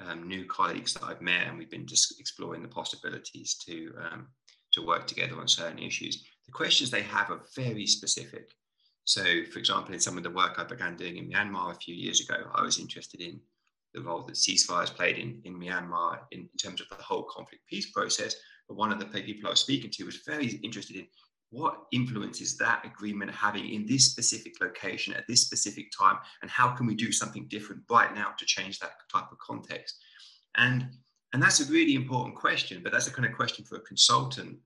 um, 0.05 0.27
new 0.27 0.45
colleagues 0.45 0.93
that 0.93 1.03
I've 1.03 1.21
met, 1.21 1.47
and 1.47 1.57
we've 1.57 1.69
been 1.69 1.87
just 1.87 2.19
exploring 2.19 2.61
the 2.61 2.67
possibilities 2.67 3.55
to 3.65 3.93
um, 4.03 4.27
to 4.73 4.85
work 4.85 5.07
together 5.07 5.39
on 5.39 5.47
certain 5.47 5.79
issues. 5.79 6.23
The 6.45 6.51
questions 6.51 6.89
they 6.89 7.03
have 7.03 7.29
are 7.29 7.41
very 7.55 7.85
specific. 7.85 8.51
So, 9.05 9.23
for 9.51 9.59
example, 9.59 9.93
in 9.93 9.99
some 9.99 10.17
of 10.17 10.23
the 10.23 10.29
work 10.29 10.55
I 10.57 10.63
began 10.63 10.95
doing 10.95 11.17
in 11.17 11.29
Myanmar 11.29 11.71
a 11.71 11.79
few 11.79 11.93
years 11.93 12.21
ago, 12.21 12.49
I 12.55 12.61
was 12.63 12.79
interested 12.79 13.21
in 13.21 13.39
the 13.93 14.01
role 14.01 14.23
that 14.23 14.35
ceasefires 14.35 14.93
played 14.93 15.17
in, 15.17 15.41
in 15.43 15.59
Myanmar 15.59 16.19
in, 16.31 16.41
in 16.41 16.57
terms 16.57 16.81
of 16.81 16.89
the 16.89 17.03
whole 17.03 17.23
conflict 17.23 17.63
peace 17.67 17.91
process. 17.91 18.35
But 18.67 18.77
one 18.77 18.91
of 18.91 18.99
the 18.99 19.05
people 19.05 19.47
I 19.47 19.51
was 19.51 19.59
speaking 19.59 19.91
to 19.91 20.05
was 20.05 20.21
very 20.25 20.47
interested 20.63 20.95
in 20.95 21.07
what 21.53 21.83
influence 21.91 22.41
is 22.41 22.57
that 22.57 22.83
agreement 22.83 23.29
having 23.29 23.69
in 23.69 23.85
this 23.85 24.05
specific 24.05 24.53
location 24.59 25.13
at 25.13 25.27
this 25.27 25.41
specific 25.41 25.91
time 25.97 26.17
and 26.41 26.49
how 26.49 26.69
can 26.69 26.87
we 26.87 26.95
do 26.95 27.11
something 27.11 27.47
different 27.47 27.83
right 27.91 28.13
now 28.15 28.33
to 28.39 28.45
change 28.45 28.79
that 28.79 28.93
type 29.13 29.31
of 29.31 29.37
context? 29.37 29.97
And 30.55 30.87
and 31.31 31.41
that's 31.41 31.61
a 31.61 31.71
really 31.71 31.95
important 31.95 32.35
question 32.35 32.81
but 32.83 32.91
that's 32.91 33.07
a 33.07 33.11
kind 33.11 33.27
of 33.27 33.35
question 33.35 33.63
for 33.65 33.75
a 33.75 33.81
consultant 33.81 34.57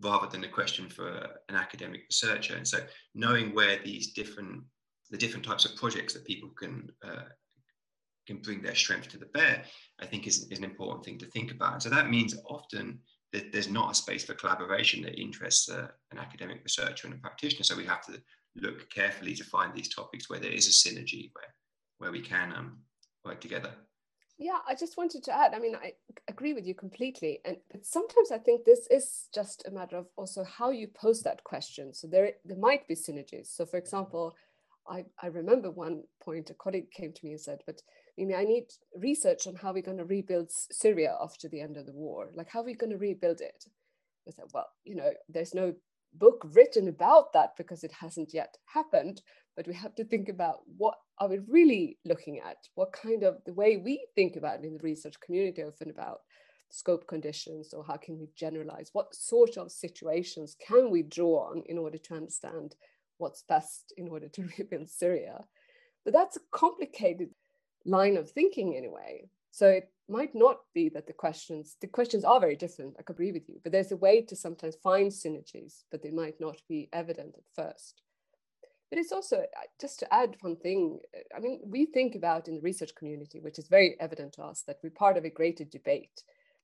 rather 0.00 0.26
than 0.26 0.44
a 0.44 0.48
question 0.48 0.88
for 0.88 1.08
an 1.48 1.54
academic 1.54 2.02
researcher. 2.10 2.56
And 2.56 2.66
so 2.66 2.78
knowing 3.14 3.54
where 3.54 3.78
these 3.82 4.12
different 4.12 4.62
the 5.10 5.16
different 5.16 5.46
types 5.46 5.64
of 5.64 5.76
projects 5.76 6.12
that 6.12 6.26
people 6.26 6.50
can 6.50 6.90
uh, 7.02 7.28
can 8.26 8.38
bring 8.38 8.60
their 8.62 8.74
strength 8.74 9.08
to 9.08 9.18
the 9.18 9.26
bear 9.26 9.62
i 10.00 10.06
think 10.06 10.26
is, 10.26 10.48
is 10.50 10.58
an 10.58 10.64
important 10.64 11.04
thing 11.04 11.18
to 11.18 11.26
think 11.26 11.50
about. 11.52 11.72
And 11.74 11.82
so 11.82 11.90
that 11.90 12.10
means 12.10 12.36
often 12.46 12.98
there's 13.52 13.70
not 13.70 13.92
a 13.92 13.94
space 13.94 14.24
for 14.24 14.34
collaboration 14.34 15.02
that 15.02 15.20
interests 15.20 15.68
uh, 15.68 15.88
an 16.10 16.18
academic 16.18 16.62
researcher 16.62 17.06
and 17.06 17.14
a 17.14 17.18
practitioner. 17.18 17.64
So 17.64 17.76
we 17.76 17.86
have 17.86 18.04
to 18.06 18.20
look 18.56 18.88
carefully 18.90 19.34
to 19.34 19.44
find 19.44 19.74
these 19.74 19.94
topics 19.94 20.30
where 20.30 20.38
there 20.38 20.52
is 20.52 20.68
a 20.68 20.88
synergy 20.88 21.30
where 21.34 21.54
where 21.98 22.12
we 22.12 22.20
can 22.20 22.52
um, 22.52 22.78
work 23.24 23.40
together. 23.40 23.70
Yeah, 24.36 24.58
I 24.68 24.74
just 24.74 24.96
wanted 24.96 25.22
to 25.24 25.32
add. 25.32 25.54
I 25.54 25.60
mean, 25.60 25.76
I 25.76 25.92
agree 26.26 26.54
with 26.54 26.66
you 26.66 26.74
completely, 26.74 27.40
and 27.44 27.56
but 27.70 27.86
sometimes 27.86 28.32
I 28.32 28.38
think 28.38 28.64
this 28.64 28.86
is 28.90 29.28
just 29.32 29.64
a 29.66 29.70
matter 29.70 29.96
of 29.96 30.06
also 30.16 30.42
how 30.42 30.70
you 30.70 30.88
pose 30.88 31.22
that 31.22 31.44
question. 31.44 31.94
So 31.94 32.08
there 32.08 32.32
there 32.44 32.58
might 32.58 32.88
be 32.88 32.96
synergies. 32.96 33.46
So, 33.46 33.64
for 33.64 33.76
example, 33.76 34.34
I 34.88 35.04
I 35.22 35.28
remember 35.28 35.70
one 35.70 36.02
point 36.22 36.50
a 36.50 36.54
colleague 36.54 36.90
came 36.90 37.12
to 37.12 37.24
me 37.24 37.32
and 37.32 37.40
said, 37.40 37.62
"But 37.64 37.80
Mimmi, 38.18 38.36
I 38.36 38.44
need 38.44 38.66
research 38.94 39.46
on 39.46 39.56
how 39.56 39.72
we're 39.72 39.82
going 39.82 39.98
to 39.98 40.04
rebuild 40.04 40.50
Syria 40.50 41.16
after 41.20 41.48
the 41.48 41.60
end 41.60 41.76
of 41.76 41.86
the 41.86 41.92
war. 41.92 42.30
Like, 42.34 42.48
how 42.48 42.60
are 42.60 42.64
we 42.64 42.74
going 42.74 42.92
to 42.92 42.98
rebuild 42.98 43.40
it? 43.40 43.64
I 44.28 44.30
said, 44.30 44.46
well, 44.52 44.68
you 44.84 44.94
know, 44.94 45.10
there's 45.28 45.54
no 45.54 45.74
book 46.14 46.46
written 46.52 46.88
about 46.88 47.32
that 47.32 47.56
because 47.56 47.82
it 47.82 47.92
hasn't 47.92 48.32
yet 48.32 48.56
happened. 48.66 49.22
But 49.56 49.66
we 49.68 49.74
have 49.74 49.94
to 49.96 50.04
think 50.04 50.28
about 50.28 50.60
what 50.76 50.96
are 51.18 51.28
we 51.28 51.38
really 51.48 51.98
looking 52.04 52.40
at? 52.40 52.56
What 52.74 52.92
kind 52.92 53.22
of 53.22 53.38
the 53.46 53.52
way 53.52 53.76
we 53.76 54.06
think 54.14 54.36
about 54.36 54.60
it 54.60 54.64
in 54.64 54.74
the 54.74 54.82
research 54.82 55.14
community 55.20 55.62
often 55.62 55.90
about 55.90 56.20
scope 56.70 57.06
conditions 57.06 57.72
or 57.72 57.84
how 57.84 57.96
can 57.96 58.18
we 58.18 58.28
generalize? 58.36 58.90
What 58.92 59.14
sort 59.14 59.56
of 59.56 59.70
situations 59.70 60.56
can 60.66 60.90
we 60.90 61.02
draw 61.02 61.50
on 61.50 61.62
in 61.66 61.78
order 61.78 61.98
to 61.98 62.14
understand 62.14 62.74
what's 63.18 63.42
best 63.42 63.92
in 63.96 64.08
order 64.08 64.28
to 64.28 64.48
rebuild 64.58 64.88
Syria? 64.88 65.44
But 66.04 66.14
that's 66.14 66.36
a 66.36 66.40
complicated 66.50 67.30
line 67.84 68.16
of 68.16 68.30
thinking 68.30 68.76
anyway. 68.76 69.28
So 69.50 69.68
it 69.68 69.90
might 70.08 70.34
not 70.34 70.60
be 70.74 70.88
that 70.90 71.06
the 71.06 71.12
questions, 71.12 71.76
the 71.80 71.86
questions 71.86 72.24
are 72.24 72.40
very 72.40 72.56
different. 72.56 72.96
I 72.98 73.02
agree 73.08 73.32
with 73.32 73.48
you, 73.48 73.60
but 73.62 73.72
there's 73.72 73.92
a 73.92 73.96
way 73.96 74.20
to 74.22 74.36
sometimes 74.36 74.76
find 74.76 75.10
synergies, 75.10 75.84
but 75.90 76.02
they 76.02 76.10
might 76.10 76.40
not 76.40 76.60
be 76.68 76.88
evident 76.92 77.34
at 77.36 77.44
first. 77.54 78.02
But 78.90 78.98
it's 78.98 79.12
also, 79.12 79.38
uh, 79.38 79.66
just 79.80 79.98
to 80.00 80.14
add 80.14 80.36
one 80.40 80.56
thing, 80.56 81.00
I 81.34 81.40
mean, 81.40 81.60
we 81.64 81.86
think 81.86 82.14
about 82.14 82.48
in 82.48 82.54
the 82.56 82.60
research 82.60 82.94
community, 82.94 83.40
which 83.40 83.58
is 83.58 83.66
very 83.66 83.96
evident 83.98 84.34
to 84.34 84.42
us, 84.42 84.62
that 84.66 84.78
we're 84.82 84.90
part 84.90 85.16
of 85.16 85.24
a 85.24 85.30
greater 85.30 85.64
debate. 85.64 86.22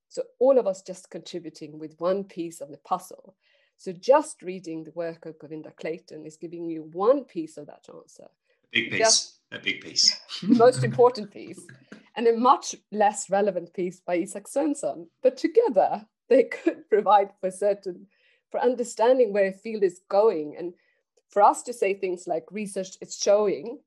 So 0.08 0.22
all 0.38 0.58
of 0.58 0.66
us 0.66 0.82
just 0.82 1.10
contributing 1.10 1.78
with 1.78 1.98
one 1.98 2.24
piece 2.24 2.60
of 2.60 2.70
the 2.70 2.76
puzzle. 2.78 3.34
So 3.76 3.92
just 3.92 4.42
reading 4.42 4.84
the 4.84 4.92
work 4.92 5.24
of 5.26 5.38
Govinda 5.38 5.72
Clayton 5.72 6.26
is 6.26 6.36
giving 6.36 6.68
you 6.68 6.90
one 6.92 7.24
piece 7.24 7.56
of 7.56 7.66
that 7.66 7.86
answer. 7.92 8.26
Big 8.70 8.90
piece. 8.90 8.98
Just 8.98 9.39
a 9.52 9.58
big 9.58 9.80
piece. 9.80 10.18
most 10.42 10.84
important 10.84 11.30
piece, 11.32 11.66
and 12.16 12.26
a 12.26 12.36
much 12.36 12.74
less 12.92 13.30
relevant 13.30 13.72
piece 13.74 14.00
by 14.00 14.16
Isak 14.16 14.46
Svensson. 14.46 15.06
But 15.22 15.36
together, 15.36 16.06
they 16.28 16.44
could 16.44 16.88
provide 16.88 17.30
for 17.40 17.50
certain, 17.50 18.06
for 18.50 18.60
understanding 18.60 19.32
where 19.32 19.48
a 19.48 19.52
field 19.52 19.82
is 19.82 20.00
going. 20.08 20.56
And 20.58 20.74
for 21.28 21.42
us 21.42 21.62
to 21.64 21.72
say 21.72 21.94
things 21.94 22.26
like 22.26 22.44
research 22.50 22.96
is 23.00 23.16
showing, 23.16 23.80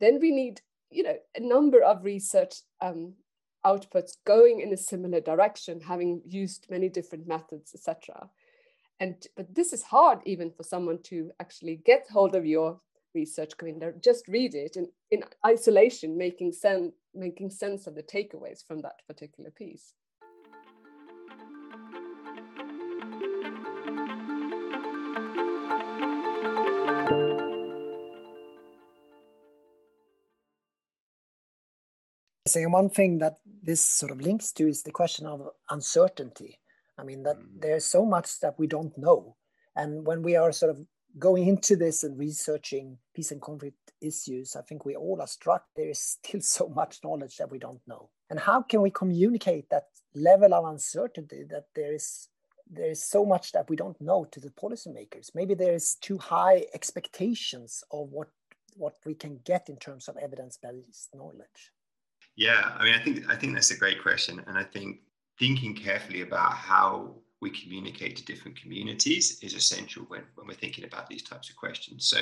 then 0.00 0.18
we 0.20 0.30
need, 0.30 0.60
you 0.90 1.02
know, 1.02 1.16
a 1.36 1.40
number 1.40 1.82
of 1.82 2.04
research 2.04 2.54
um, 2.80 3.14
outputs 3.64 4.16
going 4.24 4.60
in 4.60 4.72
a 4.72 4.76
similar 4.76 5.20
direction, 5.20 5.80
having 5.80 6.22
used 6.26 6.66
many 6.70 6.88
different 6.88 7.26
methods, 7.26 7.74
etc. 7.74 8.28
And 8.98 9.26
but 9.36 9.54
this 9.54 9.72
is 9.72 9.82
hard 9.82 10.20
even 10.24 10.50
for 10.50 10.62
someone 10.62 10.98
to 11.04 11.30
actually 11.40 11.76
get 11.84 12.06
hold 12.10 12.34
of 12.34 12.46
your 12.46 12.80
research 13.14 13.56
calendar, 13.56 13.94
just 14.02 14.26
read 14.28 14.54
it 14.54 14.76
in, 14.76 14.88
in 15.10 15.22
isolation, 15.46 16.16
making, 16.16 16.52
sen- 16.52 16.92
making 17.14 17.50
sense 17.50 17.86
of 17.86 17.94
the 17.94 18.02
takeaways 18.02 18.66
from 18.66 18.80
that 18.82 19.06
particular 19.08 19.50
piece. 19.50 19.94
So 32.50 32.60
one 32.68 32.90
thing 32.90 33.18
that 33.18 33.36
this 33.62 33.80
sort 33.80 34.10
of 34.10 34.20
links 34.20 34.50
to 34.54 34.66
is 34.66 34.82
the 34.82 34.90
question 34.90 35.24
of 35.24 35.50
uncertainty. 35.70 36.58
I 36.98 37.04
mean 37.04 37.22
that 37.22 37.36
mm. 37.36 37.60
there's 37.60 37.84
so 37.84 38.04
much 38.04 38.40
that 38.40 38.58
we 38.58 38.66
don't 38.66 38.96
know, 38.98 39.36
and 39.76 40.04
when 40.04 40.22
we 40.22 40.34
are 40.34 40.50
sort 40.50 40.70
of 40.70 40.84
going 41.18 41.48
into 41.48 41.76
this 41.76 42.04
and 42.04 42.18
researching 42.18 42.98
peace 43.14 43.32
and 43.32 43.40
conflict 43.40 43.92
issues, 44.00 44.56
I 44.56 44.62
think 44.62 44.84
we 44.84 44.96
all 44.96 45.20
are 45.20 45.26
struck 45.26 45.64
there 45.76 45.90
is 45.90 46.00
still 46.00 46.40
so 46.40 46.68
much 46.68 47.00
knowledge 47.04 47.36
that 47.36 47.50
we 47.50 47.58
don't 47.58 47.80
know. 47.86 48.10
And 48.30 48.38
how 48.38 48.62
can 48.62 48.80
we 48.82 48.90
communicate 48.90 49.68
that 49.70 49.88
level 50.14 50.54
of 50.54 50.64
uncertainty 50.64 51.44
that 51.50 51.66
there 51.74 51.94
is 51.94 52.28
there 52.72 52.90
is 52.90 53.04
so 53.04 53.26
much 53.26 53.50
that 53.50 53.68
we 53.68 53.74
don't 53.74 54.00
know 54.00 54.24
to 54.30 54.38
the 54.38 54.50
policymakers? 54.50 55.34
Maybe 55.34 55.54
there 55.54 55.74
is 55.74 55.96
too 55.96 56.18
high 56.18 56.66
expectations 56.72 57.82
of 57.90 58.10
what 58.10 58.28
what 58.76 58.94
we 59.04 59.14
can 59.14 59.40
get 59.44 59.68
in 59.68 59.76
terms 59.76 60.08
of 60.08 60.16
evidence-based 60.16 61.14
knowledge. 61.14 61.72
Yeah, 62.36 62.72
I 62.78 62.84
mean, 62.84 62.94
I 62.94 63.02
think 63.02 63.28
I 63.28 63.36
think 63.36 63.54
that's 63.54 63.72
a 63.72 63.76
great 63.76 64.00
question, 64.00 64.42
and 64.46 64.56
I 64.56 64.62
think 64.62 65.00
thinking 65.38 65.74
carefully 65.74 66.20
about 66.20 66.52
how 66.52 67.16
we 67.40 67.50
communicate 67.50 68.16
to 68.16 68.24
different 68.24 68.60
communities 68.60 69.38
is 69.42 69.54
essential 69.54 70.04
when, 70.08 70.22
when 70.34 70.46
we're 70.46 70.54
thinking 70.54 70.84
about 70.84 71.08
these 71.08 71.22
types 71.22 71.48
of 71.48 71.56
questions. 71.56 72.06
So 72.06 72.20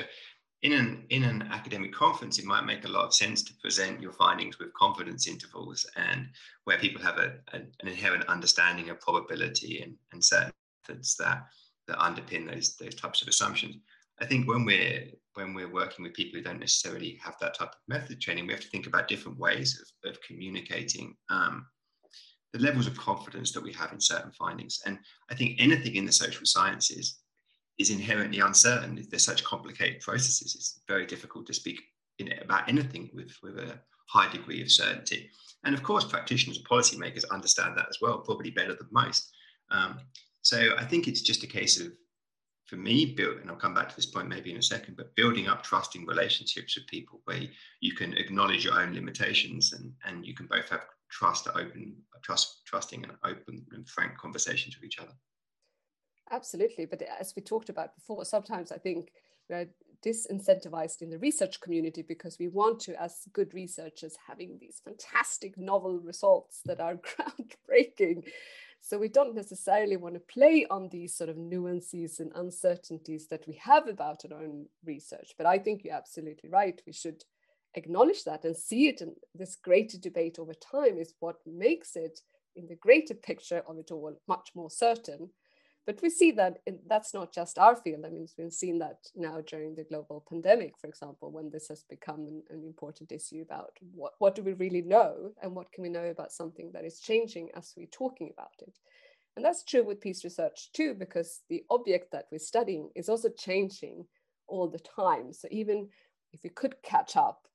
in 0.63 0.73
an 0.73 1.05
in 1.11 1.23
an 1.23 1.43
academic 1.51 1.93
conference, 1.93 2.39
it 2.39 2.45
might 2.45 2.65
make 2.65 2.85
a 2.85 2.89
lot 2.89 3.05
of 3.05 3.15
sense 3.15 3.43
to 3.45 3.55
present 3.63 4.03
your 4.03 4.13
findings 4.13 4.59
with 4.59 4.75
confidence 4.75 5.29
intervals 5.29 5.87
and 5.97 6.27
where 6.65 6.79
people 6.79 7.01
have 7.01 7.19
a, 7.19 7.35
a 7.53 7.59
an 7.59 7.89
inherent 7.89 8.25
understanding 8.27 8.91
of 8.91 9.01
probability 9.01 9.83
and, 9.83 9.95
and 10.13 10.25
certain 10.25 10.53
methods 10.89 11.17
that 11.17 11.47
that 11.87 11.99
underpin 11.99 12.53
those 12.53 12.77
those 12.77 12.95
types 12.95 13.23
of 13.23 13.29
assumptions. 13.29 13.77
I 14.21 14.27
think 14.27 14.49
when 14.49 14.65
we're 14.65 15.07
when 15.35 15.55
we're 15.55 15.73
working 15.73 16.03
with 16.03 16.15
people 16.15 16.39
who 16.39 16.45
don't 16.45 16.59
necessarily 16.59 17.21
have 17.23 17.37
that 17.41 17.57
type 17.57 17.69
of 17.69 17.79
method 17.87 18.21
training, 18.21 18.47
we 18.47 18.53
have 18.53 18.63
to 18.63 18.69
think 18.69 18.89
about 18.89 19.07
different 19.07 19.39
ways 19.39 19.81
of, 20.05 20.11
of 20.11 20.21
communicating 20.23 21.15
um, 21.31 21.67
the 22.53 22.59
levels 22.61 22.87
of 22.87 22.97
confidence 22.97 23.53
that 23.53 23.63
we 23.63 23.73
have 23.73 23.93
in 23.93 24.01
certain 24.01 24.33
findings. 24.33 24.81
And 24.87 24.99
I 25.31 25.35
think 25.35 25.57
anything 25.59 25.97
in 25.97 26.07
the 26.07 26.13
social 26.13 26.47
sciences 26.47 27.21
is 27.79 27.91
inherently 27.91 28.41
uncertain. 28.41 29.05
They're 29.11 29.19
such 29.19 29.45
complicated 29.45 30.01
processes. 30.01 30.55
It's 30.55 30.81
very 30.89 31.07
difficult 31.07 31.47
to 31.47 31.55
speak 31.55 31.81
about 32.43 32.69
anything 32.69 33.11
with, 33.15 33.33
with 33.43 33.59
a 33.59 33.79
high 34.09 34.31
degree 34.33 34.63
of 34.63 34.71
certainty. 34.71 35.31
And 35.65 35.75
of 35.75 35.83
course, 35.83 36.05
practitioners 36.05 36.57
and 36.57 36.69
policymakers 36.69 37.25
understand 37.31 37.77
that 37.77 37.89
as 37.89 37.99
well, 38.01 38.19
probably 38.19 38.51
better 38.51 38.75
than 38.75 38.89
most. 38.91 39.31
Um, 39.71 39.99
so 40.43 40.75
I 40.79 40.85
think 40.85 41.07
it's 41.07 41.21
just 41.21 41.45
a 41.45 41.47
case 41.47 41.81
of, 41.81 41.93
for 42.67 42.77
me, 42.77 43.15
build, 43.15 43.39
and 43.39 43.51
I'll 43.51 43.57
come 43.57 43.75
back 43.75 43.89
to 43.89 43.97
this 43.97 44.07
point 44.07 44.29
maybe 44.29 44.51
in 44.51 44.59
a 44.59 44.63
second, 44.63 44.97
but 44.97 45.15
building 45.15 45.49
up 45.49 45.63
trusting 45.63 46.07
relationships 46.07 46.77
with 46.77 46.87
people 46.87 47.21
where 47.25 47.43
you 47.81 47.95
can 47.95 48.15
acknowledge 48.15 48.65
your 48.65 48.81
own 48.81 48.95
limitations 48.95 49.73
and, 49.73 49.93
and 50.05 50.27
you 50.27 50.35
can 50.35 50.47
both 50.47 50.69
have 50.69 50.85
trust, 51.11 51.49
open, 51.49 51.97
trust, 52.23 52.65
trusting 52.65 53.03
and 53.03 53.13
open 53.25 53.65
and 53.73 53.89
frank 53.89 54.17
conversations 54.19 54.77
with 54.77 54.85
each 54.85 54.99
other. 54.99 55.13
Absolutely. 56.31 56.87
But 56.87 57.03
as 57.03 57.33
we 57.35 57.43
talked 57.43 57.69
about 57.71 57.95
before, 57.95 58.25
sometimes 58.25 58.71
I 58.71 58.79
think 58.79 59.11
we're 59.49 59.69
disincentivized 60.05 61.03
in 61.03 61.11
the 61.11 61.19
research 61.19 61.61
community 61.61 62.03
because 62.03 62.39
we 62.39 62.49
want 62.49 62.81
to, 62.81 63.01
as 63.01 63.27
good 63.33 63.53
researchers, 63.55 64.17
having 64.27 64.59
these 64.61 64.81
fantastic 64.85 65.59
novel 65.59 65.99
results 65.99 66.61
that 66.67 66.81
are 66.81 66.95
groundbreaking. 67.71 68.25
So 68.81 68.99
we 68.99 69.09
don't 69.09 69.35
necessarily 69.35 69.97
want 69.97 70.15
to 70.15 70.21
play 70.21 70.67
on 70.71 70.89
these 70.89 71.15
sort 71.15 71.31
of 71.31 71.37
nuances 71.37 72.21
and 72.21 72.31
uncertainties 72.35 73.27
that 73.29 73.47
we 73.49 73.55
have 73.55 73.89
about 73.89 74.23
our 74.31 74.39
own 74.41 74.67
research. 74.85 75.35
But 75.37 75.47
I 75.47 75.59
think 75.59 75.83
you're 75.83 75.95
absolutely 75.95 76.49
right. 76.49 76.81
We 76.87 76.93
should 76.93 77.25
acknowledge 77.75 78.25
that 78.25 78.45
and 78.45 78.57
see 78.57 78.89
it 78.89 79.01
in 79.01 79.15
this 79.35 79.57
greater 79.57 79.99
debate 79.99 80.39
over 80.39 80.55
time 80.55 80.99
is 80.99 81.15
what 81.21 81.37
makes 81.47 81.97
it 81.97 82.21
in 82.57 82.67
the 82.67 82.77
greater 82.77 83.15
picture 83.15 83.63
of 83.69 83.79
it 83.79 83.91
all 83.91 84.19
much 84.27 84.51
more 84.55 84.71
certain 84.71 85.31
but 85.89 86.03
we 86.03 86.11
see 86.11 86.33
that 86.33 86.59
in, 86.67 86.81
that's 86.87 87.15
not 87.15 87.33
just 87.33 87.59
our 87.59 87.75
field. 87.75 88.05
I 88.05 88.11
mean, 88.11 88.27
we've 88.37 88.53
seen 88.53 88.79
that 88.81 88.99
now 89.17 89.41
during 89.47 89.75
the 89.75 89.85
global 89.85 90.23
pandemic, 90.29 90.75
for 90.79 90.87
example, 90.87 91.33
when 91.33 91.49
this 91.49 91.69
has 91.69 91.83
become 91.89 92.27
an, 92.27 92.43
an, 92.51 92.63
important 92.63 93.11
issue 93.11 93.41
about 93.41 93.71
what, 93.95 94.13
what 94.19 94.35
do 94.35 94.43
we 94.43 94.53
really 94.53 94.83
know 94.83 95.31
and 95.43 95.55
what 95.55 95.73
can 95.73 95.81
we 95.81 95.89
know 95.89 96.05
about 96.05 96.31
something 96.31 96.73
that 96.75 96.85
is 96.85 97.01
changing 97.01 97.49
as 97.57 97.73
we're 97.75 97.87
talking 97.87 98.31
about 98.35 98.53
it. 98.61 98.79
And 99.35 99.43
that's 99.43 99.65
true 99.65 99.83
with 99.83 100.03
peace 100.03 100.25
research 100.25 100.73
too, 100.75 100.93
because 100.93 101.41
the 101.49 101.65
object 101.71 102.13
that 102.13 102.27
we're 102.31 102.39
studying 102.39 102.91
is 102.95 103.09
also 103.09 103.31
changing 103.31 104.05
all 104.47 104.69
the 104.69 104.81
time. 104.81 105.33
So 105.33 105.49
even 105.51 105.89
if 106.35 106.41
we 106.45 106.51
could 106.51 106.75
catch 106.83 107.17
up 107.17 107.49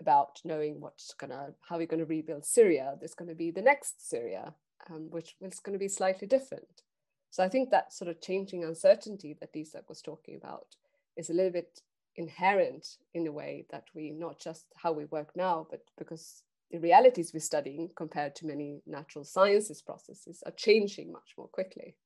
about 0.00 0.40
knowing 0.44 0.80
what's 0.80 1.14
gonna, 1.14 1.54
how 1.68 1.76
we're 1.78 1.86
gonna 1.86 2.04
rebuild 2.04 2.44
Syria, 2.44 2.96
there's 2.98 3.14
gonna 3.14 3.34
be 3.34 3.50
the 3.50 3.62
next 3.62 4.08
Syria, 4.08 4.54
um, 4.90 5.10
which 5.10 5.36
is 5.40 5.60
gonna 5.60 5.78
be 5.78 5.88
slightly 5.88 6.26
different. 6.26 6.82
So 7.30 7.42
I 7.44 7.48
think 7.48 7.70
that 7.70 7.92
sort 7.92 8.10
of 8.10 8.20
changing 8.20 8.64
uncertainty 8.64 9.36
that 9.40 9.54
Lisa 9.54 9.82
was 9.88 10.00
talking 10.00 10.36
about 10.36 10.76
is 11.16 11.30
a 11.30 11.34
little 11.34 11.52
bit 11.52 11.82
inherent 12.16 12.96
in 13.14 13.26
a 13.26 13.32
way 13.32 13.66
that 13.70 13.84
we 13.94 14.10
not 14.10 14.38
just 14.38 14.66
how 14.76 14.92
we 14.92 15.04
work 15.06 15.36
now, 15.36 15.66
but 15.70 15.82
because 15.96 16.42
the 16.70 16.78
realities 16.78 17.32
we're 17.32 17.40
studying 17.40 17.90
compared 17.96 18.34
to 18.36 18.46
many 18.46 18.82
natural 18.86 19.24
sciences 19.24 19.80
processes 19.80 20.42
are 20.44 20.52
changing 20.52 21.12
much 21.12 21.34
more 21.36 21.48
quickly. 21.48 21.96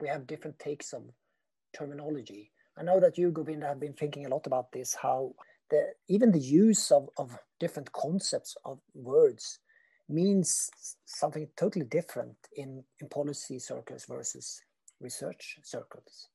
We 0.00 0.08
have 0.08 0.26
different 0.26 0.58
takes 0.58 0.92
of 0.92 1.02
terminology. 1.72 2.52
I 2.76 2.82
know 2.82 3.00
that 3.00 3.18
you, 3.18 3.30
Govinda, 3.30 3.66
have 3.66 3.80
been 3.80 3.94
thinking 3.94 4.26
a 4.26 4.28
lot 4.28 4.46
about 4.46 4.72
this, 4.72 4.94
how 4.94 5.34
the, 5.70 5.92
even 6.08 6.32
the 6.32 6.38
use 6.38 6.90
of, 6.90 7.08
of 7.16 7.38
different 7.58 7.90
concepts 7.92 8.56
of 8.64 8.78
words 8.94 9.58
means 10.08 10.70
something 11.04 11.48
totally 11.56 11.84
different 11.84 12.36
in, 12.56 12.82
in 13.00 13.08
policy 13.08 13.58
circles 13.58 14.04
versus 14.08 14.60
research 15.00 15.58
circles. 15.62 16.28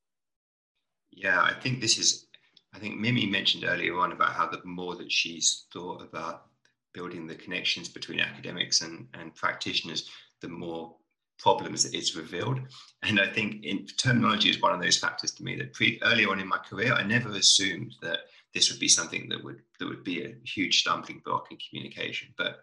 Yeah, 1.12 1.42
I 1.42 1.54
think 1.54 1.82
this 1.82 1.98
is, 1.98 2.28
I 2.74 2.80
think 2.80 2.96
Mimmi 2.96 3.30
mentioned 3.30 3.66
earlier 3.66 3.98
on 4.00 4.12
about 4.12 4.34
how 4.34 4.48
the 4.48 4.62
more 4.64 4.96
that 4.96 5.12
she's 5.12 5.66
thought 5.72 6.02
about 6.02 6.48
building 6.94 7.28
the 7.28 7.36
connections 7.36 7.90
between 7.90 8.20
academics 8.20 8.82
and, 8.82 9.08
and 9.14 9.36
practitioners, 9.36 10.10
the 10.42 10.48
more 10.48 10.96
problems 11.38 11.86
it's 11.86 12.16
revealed. 12.16 12.60
And 13.04 13.20
I 13.20 13.28
think 13.28 13.64
in, 13.66 13.86
terminology 13.98 14.50
is 14.50 14.62
one 14.62 14.74
of 14.74 14.82
those 14.82 14.98
factors 14.98 15.32
to 15.34 15.44
me 15.44 15.56
that 15.58 15.74
pre, 15.74 16.00
early 16.04 16.26
on 16.26 16.40
in 16.40 16.48
my 16.48 16.58
career, 16.58 16.94
I 16.94 17.04
never 17.04 17.30
assumed 17.32 17.94
that 18.02 18.20
this 18.56 18.72
would 18.72 18.80
be 18.80 18.88
something 18.88 19.28
that 19.30 19.44
would 19.44 19.62
that 19.80 19.88
would 19.88 20.04
be 20.04 20.24
a 20.24 20.34
huge 20.44 20.80
stumbling 20.80 21.22
block 21.24 21.52
in 21.52 21.58
communication. 21.70 22.30
But 22.38 22.62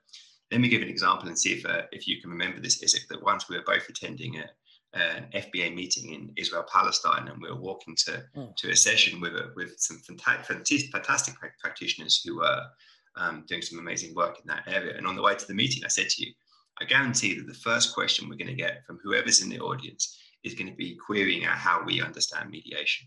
let 0.51 0.61
me 0.61 0.69
give 0.69 0.83
an 0.83 0.89
example 0.89 1.29
and 1.29 1.39
see 1.39 1.53
if 1.53 1.67
uh, 1.67 1.83
if 1.93 2.09
you 2.09 2.21
can 2.21 2.31
remember 2.31 2.61
this, 2.61 2.83
Isak, 2.83 3.09
that 3.09 3.23
once 3.23 3.49
we 3.49 3.57
were 3.57 3.65
both 3.65 3.89
attending 3.89 4.39
a, 4.39 4.99
an 4.99 5.27
FBA 5.35 5.75
meeting 5.75 6.15
in 6.15 6.33
Israel 6.37 6.65
Palestine, 6.73 7.29
and 7.29 7.41
we 7.41 7.51
were 7.51 7.61
walking 7.61 7.95
to 8.07 8.25
mm. 8.35 8.57
to 8.57 8.71
a 8.71 8.77
session 8.77 9.21
with 9.21 9.35
a, 9.35 9.53
with 9.55 9.79
some 9.79 9.99
fantastic, 9.99 10.91
fantastic 10.91 11.35
practitioners 11.61 12.23
who 12.25 12.39
were 12.39 12.63
um, 13.17 13.45
doing 13.47 13.63
some 13.63 13.79
amazing 13.79 14.15
work 14.15 14.39
in 14.41 14.49
that 14.49 14.65
area. 14.67 14.97
And 14.97 15.07
on 15.07 15.15
the 15.15 15.23
way 15.23 15.35
to 15.35 15.47
the 15.47 15.55
meeting, 15.55 15.85
I 15.85 15.89
said 15.89 16.09
to 16.09 16.25
you, 16.25 16.33
I 16.81 16.87
guarantee 16.87 17.35
that 17.37 17.47
the 17.47 17.55
first 17.55 17.95
question 17.95 18.29
we're 18.29 18.37
going 18.37 18.49
to 18.49 18.55
get 18.55 18.85
from 18.87 18.99
whoever's 19.03 19.43
in 19.43 19.51
the 19.51 19.61
audience 19.61 20.19
is 20.43 20.55
going 20.55 20.71
to 20.71 20.77
be 20.77 20.97
querying 20.97 21.45
out 21.45 21.59
how 21.59 21.85
we 21.85 22.01
understand 22.01 22.51
mediation. 22.51 23.07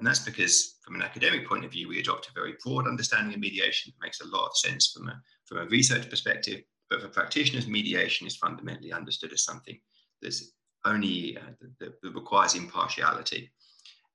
And 0.00 0.06
that's 0.06 0.20
because, 0.20 0.78
from 0.82 0.94
an 0.94 1.02
academic 1.02 1.46
point 1.46 1.62
of 1.62 1.72
view, 1.72 1.86
we 1.86 2.00
adopt 2.00 2.26
a 2.26 2.32
very 2.32 2.54
broad 2.64 2.88
understanding 2.88 3.34
of 3.34 3.40
mediation. 3.40 3.92
It 3.94 4.02
makes 4.02 4.22
a 4.22 4.26
lot 4.28 4.46
of 4.46 4.56
sense 4.56 4.92
from 4.92 5.10
a, 5.10 5.20
from 5.44 5.58
a 5.58 5.66
research 5.66 6.08
perspective. 6.08 6.62
But 6.88 7.02
for 7.02 7.08
practitioners, 7.08 7.66
mediation 7.66 8.26
is 8.26 8.34
fundamentally 8.34 8.94
understood 8.94 9.34
as 9.34 9.44
something 9.44 9.78
that's 10.22 10.52
only 10.86 11.36
uh, 11.36 11.50
that, 11.80 12.00
that, 12.00 12.14
requires 12.14 12.54
impartiality. 12.54 13.52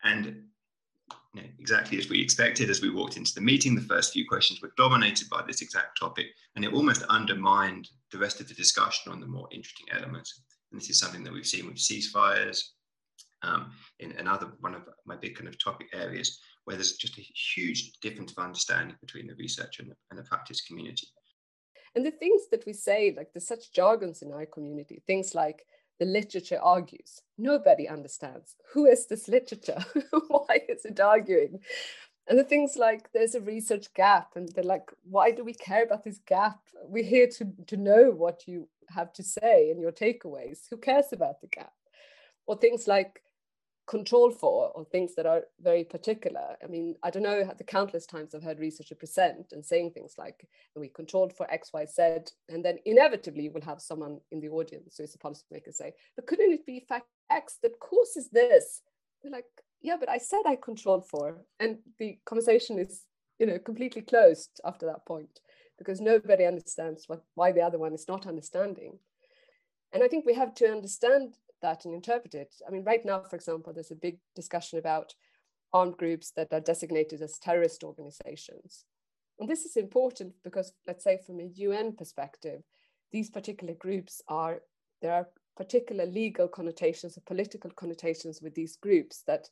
And 0.03 0.45
you 1.35 1.43
know, 1.43 1.47
exactly 1.59 1.99
as 1.99 2.09
we 2.09 2.19
expected, 2.19 2.71
as 2.71 2.81
we 2.81 2.89
walked 2.89 3.17
into 3.17 3.35
the 3.35 3.41
meeting, 3.41 3.75
the 3.75 3.81
first 3.81 4.11
few 4.11 4.27
questions 4.27 4.63
were 4.63 4.73
dominated 4.77 5.29
by 5.29 5.43
this 5.45 5.61
exact 5.61 5.99
topic, 5.99 6.25
and 6.55 6.65
it 6.65 6.73
almost 6.73 7.03
undermined 7.09 7.89
the 8.11 8.17
rest 8.17 8.41
of 8.41 8.47
the 8.47 8.55
discussion 8.55 9.11
on 9.11 9.19
the 9.19 9.27
more 9.27 9.47
interesting 9.51 9.85
elements. 9.91 10.41
And 10.71 10.81
this 10.81 10.89
is 10.89 10.99
something 10.99 11.23
that 11.25 11.33
we've 11.33 11.45
seen 11.45 11.67
with 11.67 11.75
ceasefires, 11.75 12.63
um, 13.43 13.71
in 13.99 14.13
another 14.13 14.51
one 14.59 14.75
of 14.75 14.83
my 15.05 15.15
big 15.15 15.35
kind 15.35 15.47
of 15.47 15.61
topic 15.63 15.87
areas, 15.93 16.39
where 16.65 16.75
there's 16.75 16.93
just 16.93 17.17
a 17.17 17.21
huge 17.21 17.93
difference 18.01 18.31
of 18.31 18.43
understanding 18.43 18.95
between 19.01 19.27
the 19.27 19.35
research 19.35 19.79
and 19.79 19.89
the, 19.89 19.95
and 20.09 20.19
the 20.19 20.23
practice 20.23 20.61
community. 20.61 21.07
And 21.95 22.05
the 22.05 22.11
things 22.11 22.43
that 22.51 22.65
we 22.65 22.73
say, 22.73 23.13
like 23.15 23.31
there's 23.33 23.47
such 23.47 23.71
jargons 23.71 24.21
in 24.21 24.33
our 24.33 24.45
community, 24.45 25.01
things 25.07 25.33
like 25.33 25.65
the 25.99 26.05
literature 26.05 26.59
argues. 26.61 27.21
Nobody 27.37 27.87
understands 27.87 28.55
who 28.73 28.85
is 28.85 29.07
this 29.07 29.27
literature? 29.27 29.83
why 30.27 30.59
is 30.67 30.83
it 30.83 30.99
arguing? 30.99 31.59
And 32.27 32.39
the 32.39 32.43
things 32.43 32.75
like 32.75 33.11
there's 33.13 33.35
a 33.35 33.41
research 33.41 33.93
gap, 33.93 34.31
and 34.35 34.49
they're 34.49 34.63
like, 34.63 34.91
why 35.03 35.31
do 35.31 35.43
we 35.43 35.53
care 35.53 35.83
about 35.83 36.03
this 36.03 36.19
gap? 36.25 36.59
We're 36.83 37.03
here 37.03 37.27
to, 37.37 37.47
to 37.67 37.77
know 37.77 38.11
what 38.11 38.47
you 38.47 38.67
have 38.89 39.13
to 39.13 39.23
say 39.23 39.69
and 39.69 39.79
your 39.79 39.91
takeaways. 39.91 40.67
Who 40.69 40.77
cares 40.77 41.13
about 41.13 41.39
the 41.41 41.47
gap? 41.47 41.73
Or 42.47 42.57
things 42.57 42.87
like 42.87 43.21
control 43.87 44.31
for 44.31 44.71
or 44.71 44.85
things 44.85 45.13
that 45.15 45.25
are 45.25 45.43
very 45.61 45.83
particular. 45.83 46.55
I 46.63 46.67
mean, 46.67 46.95
I 47.03 47.11
don't 47.11 47.23
know 47.23 47.43
the 47.57 47.63
countless 47.63 48.05
times 48.05 48.33
I've 48.33 48.43
heard 48.43 48.59
researchers 48.59 48.97
present 48.97 49.47
and 49.51 49.63
saying 49.63 49.91
things 49.91 50.15
like, 50.17 50.47
we 50.75 50.87
controlled 50.89 51.33
for 51.33 51.49
X, 51.51 51.71
Y, 51.73 51.85
Z, 51.85 52.03
and 52.49 52.65
then 52.65 52.79
inevitably 52.85 53.49
will 53.49 53.61
have 53.61 53.81
someone 53.81 54.19
in 54.31 54.39
the 54.39 54.49
audience 54.49 54.95
who 54.97 55.03
is 55.03 55.15
a 55.15 55.19
policymaker 55.19 55.71
say, 55.71 55.93
but 56.15 56.25
couldn't 56.25 56.51
it 56.51 56.65
be 56.65 56.85
fact 56.87 57.07
X 57.31 57.57
that 57.61 57.79
causes 57.79 58.29
this? 58.29 58.81
They're 59.21 59.31
like, 59.31 59.45
yeah, 59.81 59.97
but 59.99 60.09
I 60.09 60.17
said 60.17 60.41
I 60.47 60.55
controlled 60.55 61.07
for. 61.07 61.41
And 61.59 61.77
the 61.99 62.17
conversation 62.25 62.79
is, 62.79 63.03
you 63.37 63.45
know, 63.45 63.59
completely 63.59 64.01
closed 64.01 64.59
after 64.65 64.87
that 64.87 65.05
point 65.05 65.41
because 65.77 66.01
nobody 66.01 66.45
understands 66.45 67.03
what, 67.07 67.23
why 67.35 67.51
the 67.51 67.61
other 67.61 67.77
one 67.77 67.93
is 67.93 68.07
not 68.07 68.25
understanding. 68.25 68.97
And 69.93 70.03
I 70.03 70.07
think 70.07 70.25
we 70.25 70.33
have 70.33 70.55
to 70.55 70.67
understand 70.67 71.35
that 71.65 71.85
and 71.85 71.93
interpret 71.93 72.35
it. 72.35 72.53
I 72.67 72.71
mean, 72.71 72.83
right 72.83 73.03
now, 73.03 73.21
for 73.21 73.35
example, 73.35 73.73
there's 73.73 73.91
a 73.91 73.95
big 74.07 74.19
discussion 74.35 74.77
about 74.77 75.15
armed 75.73 75.97
groups 75.97 76.31
that 76.35 76.53
are 76.53 76.59
designated 76.59 77.21
as 77.21 77.39
terrorist 77.39 77.83
organizations. 77.83 78.85
And 79.39 79.49
this 79.49 79.65
is 79.65 79.75
important 79.75 80.33
because, 80.43 80.73
let's 80.87 81.03
say, 81.03 81.17
from 81.25 81.39
a 81.39 81.51
UN 81.55 81.95
perspective, 81.95 82.61
these 83.11 83.29
particular 83.31 83.73
groups 83.73 84.21
are, 84.27 84.61
there 85.01 85.13
are 85.13 85.27
particular 85.57 86.05
legal 86.05 86.47
connotations 86.47 87.17
or 87.17 87.21
political 87.25 87.71
connotations 87.71 88.41
with 88.41 88.53
these 88.53 88.77
groups 88.77 89.23
that 89.25 89.49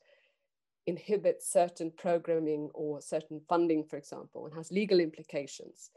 inhibit 0.86 1.41
certain 1.41 1.91
programming 1.97 2.69
or 2.73 3.02
certain 3.02 3.41
funding, 3.49 3.84
for 3.84 3.97
example, 3.97 4.45
and 4.45 4.56
has 4.56 4.71
legal 4.71 4.99
implications. 4.99 5.89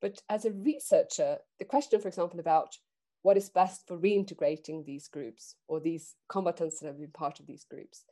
But 0.00 0.20
as 0.28 0.44
a 0.44 0.52
researcher, 0.52 1.38
the 1.58 1.64
question, 1.64 2.00
for 2.00 2.08
example, 2.08 2.40
about 2.40 2.76
what 3.22 3.36
is 3.36 3.48
best 3.48 3.86
for 3.86 3.98
reintegrating 3.98 4.84
these 4.84 5.08
groups 5.08 5.56
or 5.66 5.80
these 5.80 6.14
combatants 6.28 6.80
that 6.80 6.86
have 6.86 6.98
been 6.98 7.10
part 7.10 7.40
of 7.40 7.46
these 7.46 7.64
groups. 7.64 8.04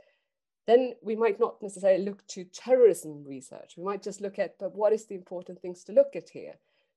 Then 0.66 0.94
we 1.00 1.14
might 1.14 1.38
not 1.38 1.62
necessarily 1.62 2.04
look 2.04 2.26
to 2.28 2.44
terrorism 2.44 3.24
research. 3.24 3.74
We 3.76 3.84
might 3.84 4.02
just 4.02 4.20
look 4.20 4.38
at, 4.38 4.58
but 4.58 4.74
what 4.74 4.92
is 4.92 5.06
the 5.06 5.14
important 5.14 5.60
things 5.62 5.84
to 5.84 5.92
look 5.92 6.16
at 6.16 6.30
here? 6.30 6.54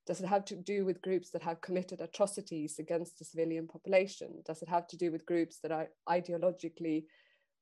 Does 0.08 0.22
it 0.22 0.28
have 0.28 0.44
to 0.46 0.56
do 0.56 0.86
with 0.86 1.04
groups 1.04 1.30
that 1.32 1.44
have 1.44 1.62
committed 1.62 2.02
atrocities 2.02 2.80
against 2.80 3.20
the 3.20 3.26
civilian 3.26 3.68
population? 3.68 4.42
Does 4.44 4.64
it 4.64 4.70
have 4.70 4.88
to 4.88 4.98
do 4.98 5.12
with 5.12 5.26
groups 5.26 5.60
that 5.60 5.72
are 5.72 5.90
ideologically 6.10 7.04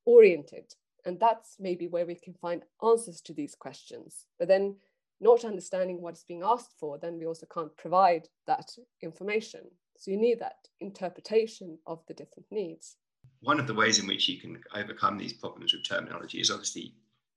oriented? 0.06 0.72
And 1.04 1.20
that's 1.20 1.56
maybe 1.60 1.88
where 1.88 2.06
we 2.06 2.14
can 2.14 2.32
find 2.32 2.62
answers 2.82 3.20
to 3.22 3.34
these 3.34 3.54
questions. 3.54 4.24
But 4.38 4.48
then, 4.48 4.76
not 5.20 5.44
understanding 5.44 6.00
what 6.00 6.14
is 6.14 6.24
being 6.26 6.42
asked 6.42 6.74
for, 6.80 6.98
then 6.98 7.18
we 7.18 7.26
also 7.26 7.46
can't 7.52 7.76
provide 7.76 8.28
that 8.46 8.70
information. 9.02 9.62
So 9.98 10.12
you 10.12 10.16
need 10.16 10.40
that 10.40 10.68
interpretation 10.80 11.78
of 11.86 12.00
the 12.06 12.14
different 12.14 12.46
needs. 12.50 12.96
One 13.40 13.60
of 13.60 13.66
the 13.66 13.74
ways 13.74 13.98
in 13.98 14.06
which 14.06 14.28
you 14.28 14.40
can 14.40 14.60
overcome 14.74 15.18
these 15.18 15.32
problems 15.32 15.72
with 15.72 15.84
terminology 15.84 16.40
is 16.40 16.50
obviously 16.50 16.94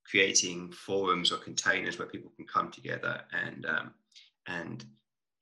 creating 0.09 0.71
forums 0.71 1.31
or 1.31 1.37
containers 1.37 1.97
where 1.97 2.07
people 2.07 2.31
can 2.35 2.45
come 2.45 2.71
together 2.71 3.21
and 3.33 3.65
um, 3.65 3.93
and 4.47 4.85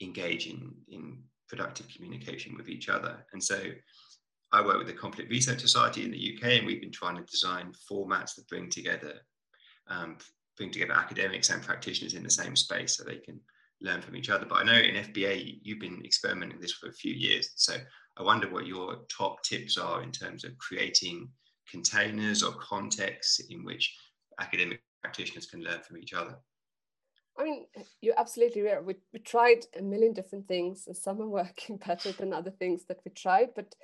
engage 0.02 0.48
in, 0.48 0.72
in 0.88 1.18
productive 1.48 1.88
communication 1.90 2.56
with 2.56 2.70
each 2.70 2.90
other. 2.90 3.26
And 3.34 3.44
so 3.44 3.60
I 4.52 4.62
work 4.62 4.78
with 4.78 4.88
the 4.88 4.94
Conflict 4.94 5.30
Research 5.30 5.60
Society 5.60 6.04
in 6.04 6.12
the 6.12 6.36
UK, 6.36 6.58
and 6.58 6.66
we've 6.66 6.82
been 6.82 6.92
trying 6.92 7.18
to 7.18 7.24
design 7.24 7.74
formats 7.90 8.36
that 8.36 8.48
bring 8.48 8.70
together 8.70 9.14
um, 9.88 10.18
bring 10.58 10.72
together 10.72 10.94
academics 10.94 11.50
and 11.50 11.62
practitioners 11.64 12.14
in 12.14 12.24
the 12.24 12.30
same 12.30 12.56
space 12.56 12.98
so 12.98 13.04
they 13.04 13.18
can 13.18 13.40
learn 13.82 14.02
from 14.02 14.16
each 14.16 14.30
other. 14.30 14.46
But 14.46 14.60
I 14.60 14.64
know 14.64 14.74
in 14.74 14.96
FBA 14.96 15.60
you've 15.64 15.80
been 15.80 16.02
experimenting 16.04 16.60
this 16.60 16.74
for 16.74 16.90
a 16.90 16.94
few 16.94 17.14
years, 17.14 17.52
so 17.56 17.76
I 18.18 18.24
wonder 18.24 18.50
what 18.50 18.68
your 18.68 18.98
top 19.16 19.44
tips 19.44 19.78
are 19.78 20.04
in 20.04 20.12
terms 20.12 20.44
of 20.44 20.58
creating 20.58 21.30
containers 21.70 22.44
or 22.44 22.52
contexts 22.54 23.40
in 23.50 23.64
which 23.64 23.96
academic 24.40 24.82
practitioners 25.02 25.46
can 25.46 25.64
learn 25.64 25.82
from 25.82 25.98
each 25.98 26.14
other. 26.14 26.38
I 27.38 27.44
mean, 27.44 27.66
you're 28.02 28.20
absolutely 28.20 28.64
right. 28.64 28.84
We, 28.84 28.96
we 29.14 29.20
tried 29.20 29.66
a 29.78 29.82
million 29.82 30.14
different 30.14 30.48
things, 30.48 30.86
and 30.88 30.98
some 30.98 31.22
are 31.22 31.28
working 31.28 31.78
better 31.88 32.12
than 32.12 32.34
other 32.34 32.52
things 32.52 32.86
that 32.86 33.00
we 33.06 33.12
tried. 33.12 33.50
But 33.56 33.76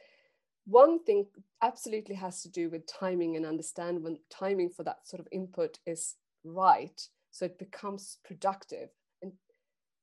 one 0.65 1.03
thing 1.03 1.27
absolutely 1.61 2.15
has 2.15 2.41
to 2.41 2.49
do 2.49 2.69
with 2.69 2.91
timing 2.91 3.37
and 3.37 3.45
understand 3.45 4.03
when 4.03 4.17
timing 4.29 4.71
for 4.71 4.83
that 4.83 5.07
sort 5.07 5.21
of 5.21 5.27
input 5.31 5.79
is 5.85 6.15
right, 6.43 7.01
so 7.31 7.45
it 7.45 7.57
becomes 7.57 8.17
productive, 8.25 8.89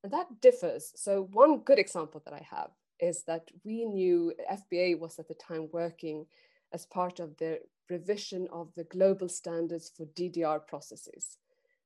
and 0.02 0.12
that 0.12 0.40
differs. 0.40 0.92
So 0.96 1.28
one 1.32 1.58
good 1.58 1.78
example 1.78 2.22
that 2.24 2.34
I 2.34 2.46
have 2.50 2.70
is 2.98 3.24
that 3.24 3.50
we 3.64 3.84
knew 3.84 4.32
FBA 4.50 4.98
was 4.98 5.18
at 5.18 5.28
the 5.28 5.34
time 5.34 5.68
working 5.72 6.26
as 6.72 6.86
part 6.86 7.20
of 7.20 7.36
the 7.36 7.60
revision 7.90 8.48
of 8.52 8.72
the 8.76 8.84
global 8.84 9.28
standards 9.28 9.90
for 9.94 10.06
DDR 10.06 10.66
processes. 10.66 11.38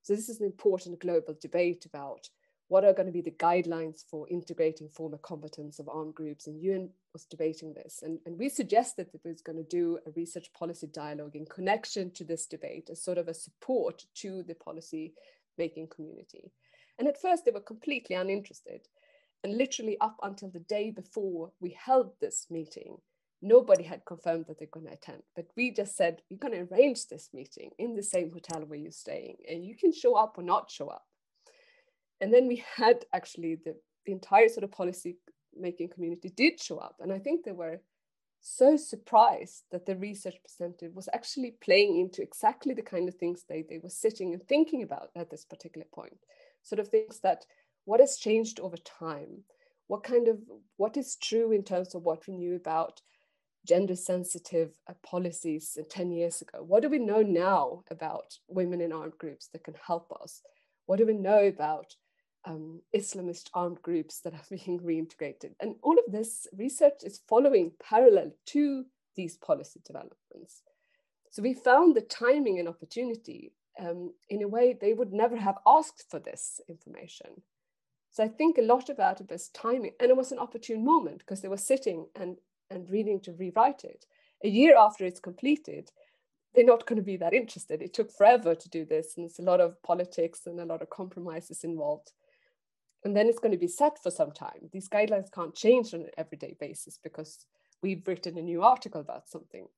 So 0.03 0.15
this 0.15 0.29
is 0.29 0.41
an 0.41 0.47
important 0.47 1.01
global 1.01 1.35
debate 1.41 1.85
about 1.85 2.29
what 2.69 2.85
are 2.85 2.93
going 2.93 3.07
to 3.07 3.13
be 3.13 3.21
the 3.21 3.31
guidelines 3.31 4.05
for 4.09 4.29
integrating 4.29 4.89
former 4.89 5.19
combatants 5.19 5.79
of 5.79 5.89
armed 5.89 6.15
groups. 6.15 6.47
And 6.47 6.61
UN 6.61 6.91
was 7.13 7.25
debating 7.25 7.75
this. 7.75 8.03
And, 8.03 8.19
and 8.27 8.39
we 8.39 8.49
suggested 8.49 9.09
that 9.13 9.25
we 9.25 9.31
was 9.31 9.43
going 9.43 9.59
to 9.59 9.65
do 9.65 9.99
a 10.07 10.11
research 10.11 10.53
policy 10.53 10.89
dialogue 10.89 11.37
in 11.37 11.47
connection 11.47 12.11
to 12.13 12.25
this 12.25 12.47
debate 12.47 12.89
as 12.91 13.03
sort 13.03 13.19
of 13.19 13.29
a 13.29 13.35
support 13.35 14.05
to 14.17 14.43
the 14.43 14.55
policy 14.55 15.15
making 15.59 15.89
community. 15.89 16.53
And 16.99 17.09
at 17.09 17.21
first, 17.21 17.45
they 17.45 17.51
were 17.51 17.61
completely 17.61 18.17
uninterested. 18.17 18.89
And 19.45 19.57
literally, 19.57 19.97
up 20.01 20.17
until 20.23 20.51
the 20.51 20.61
day 20.61 20.91
before 20.91 21.53
we 21.61 21.77
held 21.79 22.13
this 22.21 22.47
meeting, 22.51 22.99
nobody 23.43 23.85
had 23.85 24.05
confirmed 24.05 24.47
that 24.49 24.59
they're 24.59 24.69
going 24.73 24.87
to 24.87 24.93
attend. 24.93 25.23
But 25.35 25.47
we 25.57 25.71
just 25.71 25.97
said 25.97 26.23
we're 26.31 26.39
going 26.39 26.55
to 26.55 26.73
arrange 26.73 27.07
this 27.07 27.31
meeting 27.33 27.71
in 27.79 27.95
the 27.95 28.03
same 28.03 28.31
hotel 28.31 28.65
where 28.67 28.79
you're 28.79 28.91
staying 28.91 29.37
and 29.49 29.65
you 29.65 29.77
can 29.77 29.93
show 29.93 30.15
up 30.15 30.35
or 30.39 30.43
not 30.43 30.71
show 30.71 30.89
up. 30.89 31.05
And 32.21 32.33
then 32.33 32.49
we 32.49 32.65
had 32.77 33.05
actually 33.13 33.57
the, 33.57 33.77
the 34.07 34.13
entire 34.13 34.49
sort 34.49 34.65
of 34.65 34.73
policy 34.73 35.19
making 35.55 35.91
community 35.91 36.33
did 36.35 36.61
show 36.61 36.79
up. 36.79 36.97
And 37.01 37.13
i 37.13 37.19
think 37.19 37.45
they 37.45 37.53
were 37.53 37.81
so 38.41 38.77
surprised 38.77 39.65
that 39.73 39.87
the 39.87 39.97
research 39.97 40.37
presented 40.45 40.95
was 40.95 41.09
actually 41.13 41.57
playing 41.61 41.99
into 41.99 42.23
exactly 42.23 42.75
the 42.75 42.83
kind 42.83 43.09
of 43.09 43.15
things 43.17 43.45
they, 43.49 43.65
they 43.69 43.79
were 43.83 43.89
sitting 43.89 44.33
and 44.33 44.47
thinking 44.47 44.83
about 44.83 45.11
at 45.17 45.31
this 45.31 45.45
particular 45.45 45.87
point 45.93 46.19
sort 46.67 46.81
of 46.81 46.89
things 46.89 47.21
that 47.21 47.47
what 47.85 48.01
has 48.01 48.17
changed 48.17 48.61
over 48.61 48.77
time 48.77 49.45
what 49.89 50.03
kind 50.03 50.29
of 50.29 50.39
what 50.77 50.97
is 50.97 51.17
true 51.17 51.53
in 51.53 51.63
terms 51.63 51.95
of 51.95 52.03
what 52.03 52.27
we 52.27 52.35
knew 52.35 52.57
about 52.57 53.01
gender 53.67 53.97
sensitive 53.97 54.73
uh, 54.89 54.95
policies 55.03 55.77
10 55.89 56.13
years 56.13 56.43
ago? 56.43 56.63
What 56.63 56.83
do 56.83 56.89
we 56.89 56.99
know 56.99 57.23
now 57.23 57.83
about 57.91 58.39
women 58.49 58.81
in 58.81 58.93
armed 58.93 59.19
groups 59.19 59.49
that 59.49 59.65
can 59.65 59.75
help 59.87 60.13
us? 60.23 60.43
What 60.87 60.99
do 60.99 61.07
we 61.07 61.15
know 61.15 61.47
about 61.47 61.97
um, 62.45 62.81
Islamist 62.95 63.51
armed 63.55 63.83
groups 63.83 64.21
that 64.21 64.35
are 64.35 64.41
being 64.51 64.81
reintegrated? 64.81 65.55
And 65.61 65.77
all 65.83 65.99
of 65.99 66.13
this 66.13 66.47
research 66.57 67.03
is 67.03 67.21
following 67.29 67.73
parallel 67.83 68.33
to 68.47 68.85
these 69.17 69.37
policy 69.37 69.81
developments. 69.85 70.63
So 71.31 71.43
we 71.43 71.55
found 71.55 71.95
the 71.95 72.03
timing 72.03 72.59
and 72.59 72.69
opportunity 72.69 73.53
um, 73.79 74.13
in 74.29 74.43
a 74.43 74.49
way 74.49 74.73
they 74.79 74.93
would 74.93 75.13
never 75.13 75.37
have 75.37 75.59
asked 75.67 76.05
for 76.11 76.19
this 76.19 76.61
information. 76.69 77.43
So 78.11 78.25
I 78.25 78.29
think 78.29 78.57
a 78.57 78.63
lot 78.63 78.89
about 78.89 79.21
was 79.29 79.49
timing, 79.49 79.93
and 80.01 80.11
it 80.11 80.17
was 80.17 80.33
an 80.33 80.39
opportune 80.39 80.85
moment 80.85 81.19
because 81.19 81.43
they 81.43 81.49
were 81.49 81.57
sitting 81.57 82.07
and 82.15 82.39
and 82.71 82.91
reading 82.91 83.21
to 83.21 83.33
rewrite 83.33 83.85
it. 83.85 84.07
A 84.43 84.49
year 84.49 84.77
after 84.77 85.05
it's 85.05 85.21
completed, 85.21 85.91
they're 86.55 86.65
not 86.65 86.87
going 86.87 86.97
to 86.97 87.03
be 87.03 87.17
that 87.19 87.35
interested. 87.35 87.83
It 87.83 87.95
took 87.95 88.11
forever 88.11 88.55
to 88.55 88.69
do 88.69 88.85
this, 88.85 89.17
and 89.17 89.27
it's 89.27 89.39
a 89.39 89.43
lot 89.43 89.61
of 89.61 89.81
politics 89.83 90.47
and 90.47 90.59
a 90.59 90.65
lot 90.65 90.83
of 90.83 90.91
compromises 90.91 91.63
involved. 91.63 92.13
And 93.05 93.17
then 93.17 93.29
it's 93.29 93.39
going 93.39 93.53
to 93.53 93.59
be 93.59 93.69
set 93.69 94.03
for 94.03 94.11
some 94.11 94.33
time. 94.33 94.71
These 94.73 94.89
guidelines 94.89 95.31
can't 95.31 95.55
change 95.55 95.95
on 95.95 96.01
an 96.01 96.11
everyday 96.17 96.57
basis 96.59 96.99
because 97.03 97.45
we've 97.83 98.07
written 98.09 98.39
a 98.39 98.43
new 98.43 98.63
article 98.63 99.01
about 99.01 99.29
something. 99.29 99.69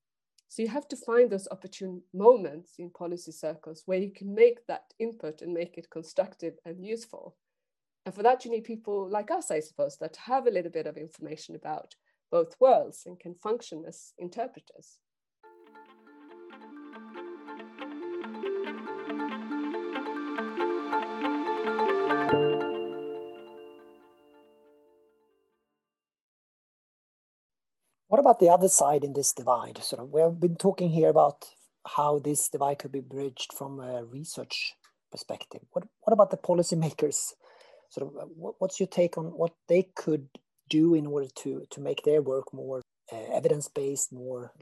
So 0.49 0.63
you 0.63 0.67
have 0.69 0.87
to 0.87 0.97
find 0.97 1.29
those 1.29 1.47
opportune 1.51 2.01
moments 2.11 2.73
in 2.79 2.89
policy 2.89 3.31
circles 3.31 3.83
where 3.85 3.99
you 3.99 4.11
can 4.11 4.33
make 4.33 4.65
that 4.65 4.93
input 4.97 5.43
and 5.43 5.53
make 5.53 5.77
it 5.77 5.91
constructive 5.91 6.55
and 6.65 6.83
useful. 6.83 7.35
And 8.05 8.15
for 8.15 8.23
that, 8.23 8.43
you 8.43 8.51
need 8.51 8.63
people 8.63 9.07
like 9.07 9.29
us, 9.29 9.51
I 9.51 9.59
suppose, 9.59 9.97
that 9.97 10.15
have 10.15 10.47
a 10.47 10.51
little 10.51 10.71
bit 10.71 10.87
of 10.87 10.97
information 10.97 11.55
about 11.55 11.93
both 12.31 12.55
worlds 12.59 13.03
and 13.05 13.19
can 13.19 13.35
function 13.35 13.83
as 13.87 14.13
interpreters. 14.17 14.97
What 28.09 28.19
about 28.19 28.39
the 28.39 28.49
other 28.49 28.67
side 28.67 29.03
in 29.03 29.13
this 29.13 29.31
divide? 29.33 29.77
Sort 29.83 30.01
of, 30.01 30.09
we 30.09 30.19
have 30.19 30.39
been 30.39 30.55
talking 30.55 30.89
here 30.89 31.09
about 31.09 31.45
how 31.85 32.17
this 32.17 32.49
divide 32.49 32.79
could 32.79 32.91
be 32.91 33.01
bridged 33.01 33.53
from 33.53 33.79
a 33.79 34.03
research 34.03 34.73
perspective. 35.11 35.61
What 35.71 35.83
what 36.01 36.13
about 36.13 36.31
the 36.31 36.37
policymakers? 36.37 37.33
Sort 37.91 38.07
of, 38.07 38.29
what's 38.35 38.79
your 38.79 38.87
take 38.87 39.15
on 39.15 39.25
what 39.25 39.53
they 39.67 39.83
could 39.95 40.27
do 40.67 40.95
in 40.95 41.05
order 41.05 41.27
to 41.43 41.67
to 41.69 41.79
make 41.79 42.01
their 42.01 42.23
work 42.23 42.51
more 42.51 42.81
uh, 43.13 43.27
evidence 43.31 43.67
based, 43.67 44.11
more 44.11 44.53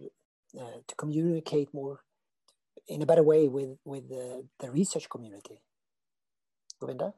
uh, 0.59 0.79
to 0.85 0.95
communicate 0.95 1.73
more 1.73 2.01
in 2.85 3.01
a 3.01 3.05
better 3.05 3.23
way 3.23 3.47
with 3.47 3.77
with 3.85 4.09
the, 4.09 4.43
the 4.59 4.69
research 4.71 5.07
community. 5.09 5.61
Govinda. 6.81 7.13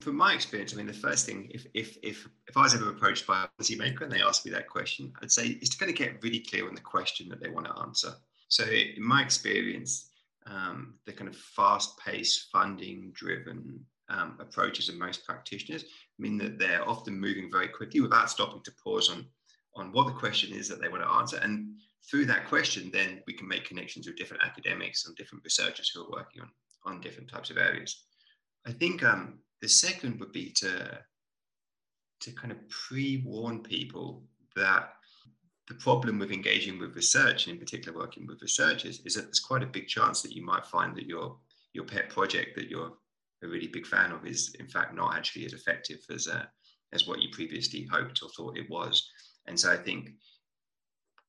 From 0.00 0.16
my 0.16 0.32
experience, 0.32 0.72
I 0.72 0.76
mean, 0.76 0.86
the 0.86 0.94
first 0.94 1.26
thing, 1.26 1.50
if 1.52 1.66
if 1.74 1.98
if 2.02 2.26
if 2.48 2.56
I 2.56 2.62
was 2.62 2.74
ever 2.74 2.88
approached 2.88 3.26
by 3.26 3.44
a 3.44 3.48
policymaker 3.62 4.00
and 4.00 4.10
they 4.10 4.22
asked 4.22 4.46
me 4.46 4.52
that 4.52 4.68
question, 4.68 5.12
I'd 5.20 5.30
say 5.30 5.48
is 5.48 5.68
to 5.70 5.78
kind 5.78 5.90
of 5.90 5.96
get 5.96 6.22
really 6.22 6.40
clear 6.40 6.66
on 6.66 6.74
the 6.74 6.80
question 6.80 7.28
that 7.28 7.42
they 7.42 7.50
want 7.50 7.66
to 7.66 7.78
answer. 7.80 8.12
So, 8.48 8.64
in 8.64 9.06
my 9.06 9.22
experience, 9.22 10.10
um, 10.46 10.94
the 11.06 11.12
kind 11.12 11.28
of 11.28 11.36
fast-paced, 11.36 12.48
funding-driven 12.50 13.78
um, 14.08 14.38
approaches 14.40 14.88
of 14.88 14.96
most 14.96 15.24
practitioners 15.24 15.84
mean 16.18 16.38
that 16.38 16.58
they're 16.58 16.88
often 16.88 17.20
moving 17.20 17.50
very 17.50 17.68
quickly 17.68 18.00
without 18.00 18.30
stopping 18.30 18.62
to 18.64 18.72
pause 18.82 19.10
on, 19.10 19.26
on 19.76 19.92
what 19.92 20.06
the 20.06 20.18
question 20.18 20.56
is 20.56 20.66
that 20.68 20.80
they 20.80 20.88
want 20.88 21.02
to 21.02 21.08
answer. 21.08 21.36
And 21.42 21.74
through 22.10 22.26
that 22.26 22.48
question, 22.48 22.90
then 22.90 23.22
we 23.26 23.34
can 23.34 23.46
make 23.46 23.66
connections 23.66 24.06
with 24.06 24.16
different 24.16 24.42
academics 24.42 25.06
and 25.06 25.14
different 25.16 25.44
researchers 25.44 25.90
who 25.90 26.02
are 26.02 26.10
working 26.10 26.42
on, 26.42 26.48
on 26.86 27.00
different 27.00 27.30
types 27.30 27.50
of 27.50 27.58
areas. 27.58 28.04
I 28.66 28.72
think 28.72 29.04
um, 29.04 29.38
the 29.60 29.68
second 29.68 30.18
would 30.20 30.32
be 30.32 30.50
to, 30.50 30.98
to 32.20 32.32
kind 32.32 32.52
of 32.52 32.68
pre-warn 32.68 33.60
people 33.60 34.22
that 34.56 34.94
the 35.68 35.74
problem 35.76 36.18
with 36.18 36.32
engaging 36.32 36.80
with 36.80 36.96
research, 36.96 37.46
and 37.46 37.54
in 37.54 37.60
particular 37.60 37.96
working 37.96 38.26
with 38.26 38.42
researchers, 38.42 39.00
is 39.04 39.14
that 39.14 39.22
there's 39.22 39.38
quite 39.38 39.62
a 39.62 39.66
big 39.66 39.86
chance 39.86 40.20
that 40.20 40.32
you 40.32 40.44
might 40.44 40.66
find 40.66 40.96
that 40.96 41.06
your 41.06 41.36
your 41.72 41.84
pet 41.84 42.08
project 42.08 42.56
that 42.56 42.68
you're 42.68 42.92
a 43.44 43.46
really 43.46 43.68
big 43.68 43.86
fan 43.86 44.10
of 44.10 44.26
is 44.26 44.54
in 44.58 44.66
fact 44.66 44.94
not 44.94 45.14
actually 45.16 45.46
as 45.46 45.52
effective 45.52 46.00
as 46.12 46.26
uh, 46.26 46.44
as 46.92 47.06
what 47.06 47.22
you 47.22 47.28
previously 47.30 47.88
hoped 47.90 48.20
or 48.22 48.28
thought 48.30 48.58
it 48.58 48.68
was. 48.68 49.10
And 49.46 49.58
so 49.58 49.72
I 49.72 49.76
think 49.76 50.10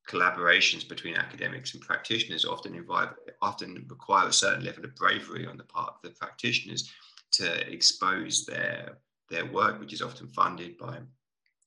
collaborations 0.10 0.90
between 0.90 1.16
academics 1.16 1.74
and 1.74 1.82
practitioners 1.84 2.44
often 2.44 2.74
involve 2.74 3.10
often 3.42 3.86
require 3.90 4.28
a 4.28 4.34
certain 4.34 4.66
level 4.66 4.86
of 4.86 4.96
bravery 4.96 5.46
on 5.46 5.58
the 5.58 5.64
part 5.66 5.94
of 5.94 6.02
the 6.04 6.18
practitioners 6.18 6.92
to 7.34 7.72
expose 7.72 8.46
their 8.46 8.98
their 9.30 9.46
work, 9.46 9.80
which 9.80 9.94
is 9.94 10.02
often 10.02 10.28
funded 10.28 10.78
by 10.78 11.00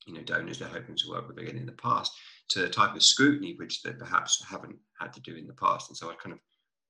you 0.05 0.13
know 0.13 0.21
donors 0.21 0.59
they're 0.59 0.67
hoping 0.67 0.95
to 0.95 1.09
work 1.09 1.27
with 1.27 1.37
again 1.37 1.57
in 1.57 1.65
the 1.65 1.71
past, 1.73 2.11
to 2.49 2.59
the 2.59 2.69
type 2.69 2.95
of 2.95 3.03
scrutiny 3.03 3.55
which 3.57 3.81
they 3.81 3.91
perhaps 3.91 4.43
haven't 4.47 4.77
had 4.99 5.11
to 5.13 5.21
do 5.21 5.35
in 5.35 5.47
the 5.47 5.53
past. 5.53 5.89
And 5.89 5.97
so 5.97 6.09
I 6.09 6.15
kind 6.15 6.33
of 6.33 6.39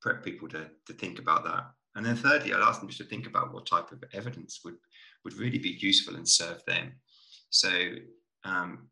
prep 0.02 0.24
people 0.24 0.48
to, 0.50 0.70
to 0.86 0.94
think 0.94 1.20
about 1.20 1.44
that. 1.46 1.66
And 1.96 2.06
then 2.06 2.16
thirdly, 2.16 2.54
I'd 2.54 2.62
ask 2.62 2.80
them 2.80 2.90
just 2.90 3.02
to 3.02 3.08
think 3.08 3.26
about 3.26 3.54
what 3.54 3.66
type 3.66 3.92
of 3.92 4.04
evidence 4.14 4.62
would, 4.66 4.76
would 5.24 5.34
really 5.34 5.58
be 5.58 5.78
useful 5.80 6.16
and 6.16 6.28
serve 6.28 6.62
them. 6.66 6.92
So 7.50 7.70
um, 8.44 8.90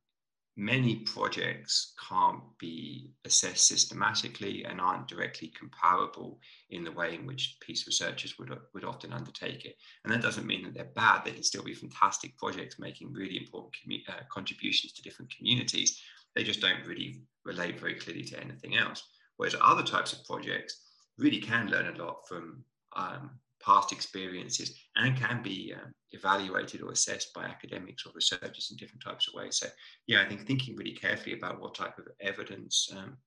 many 0.55 0.97
projects 0.97 1.93
can't 2.09 2.41
be 2.59 3.11
assessed 3.25 3.67
systematically 3.67 4.63
and 4.65 4.79
aren't 4.79 5.07
directly 5.07 5.51
comparable 5.57 6.39
in 6.69 6.83
the 6.83 6.91
way 6.91 7.15
in 7.15 7.25
which 7.25 7.57
peace 7.59 7.87
researchers 7.87 8.37
would, 8.37 8.55
would 8.73 8.83
often 8.83 9.13
undertake 9.13 9.65
it. 9.65 9.75
And 10.03 10.13
that 10.13 10.21
doesn't 10.21 10.45
mean 10.45 10.63
that 10.63 10.75
they're 10.75 10.91
bad, 10.95 11.25
they 11.25 11.31
can 11.31 11.43
still 11.43 11.63
be 11.63 11.73
fantastic 11.73 12.37
projects 12.37 12.77
making 12.77 13.13
really 13.13 13.37
important 13.37 14.01
uh, 14.07 14.23
contributions 14.31 14.93
to 14.93 15.01
different 15.01 15.35
communities. 15.35 15.99
They 16.35 16.43
just 16.43 16.61
don't 16.61 16.85
really 16.85 17.21
relate 17.45 17.79
very 17.79 17.95
clearly 17.95 18.23
to 18.25 18.39
anything 18.39 18.77
else. 18.77 19.03
Whereas 19.37 19.55
other 19.59 19.83
types 19.83 20.13
of 20.13 20.23
projects 20.25 20.81
really 21.17 21.39
can 21.39 21.69
learn 21.69 21.95
a 21.95 22.03
lot 22.03 22.27
from 22.27 22.63
um, 22.95 23.31
past 23.65 23.91
experiences 23.91 24.79
and 24.95 25.17
can 25.17 25.41
be 25.41 25.73
um, 25.73 25.91
evaluated 26.11 26.81
or 26.81 26.91
assessed 26.91 27.33
by 27.33 27.45
academics 27.45 28.05
or 28.05 28.11
researchers 28.13 28.69
in 28.71 28.77
different 28.77 29.03
types 29.03 29.27
of 29.27 29.33
ways. 29.33 29.57
So, 29.57 29.67
yeah, 30.07 30.21
I 30.21 30.25
think 30.25 30.45
thinking 30.45 30.75
really 30.75 30.93
carefully 30.93 31.37
about 31.37 31.61
what 31.61 31.75
type 31.75 31.97
of 31.97 32.07
evidence 32.19 32.89
um, 32.95 33.17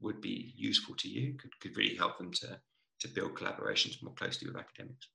would 0.00 0.20
be 0.20 0.52
useful 0.56 0.94
to 0.96 1.08
you 1.08 1.34
could, 1.34 1.58
could 1.60 1.76
really 1.76 1.96
help 1.96 2.18
them 2.18 2.32
to, 2.32 2.58
to 3.00 3.08
build 3.08 3.34
collaborations 3.34 4.02
more 4.02 4.14
closely 4.14 4.48
with 4.48 4.56
academics. 4.56 5.08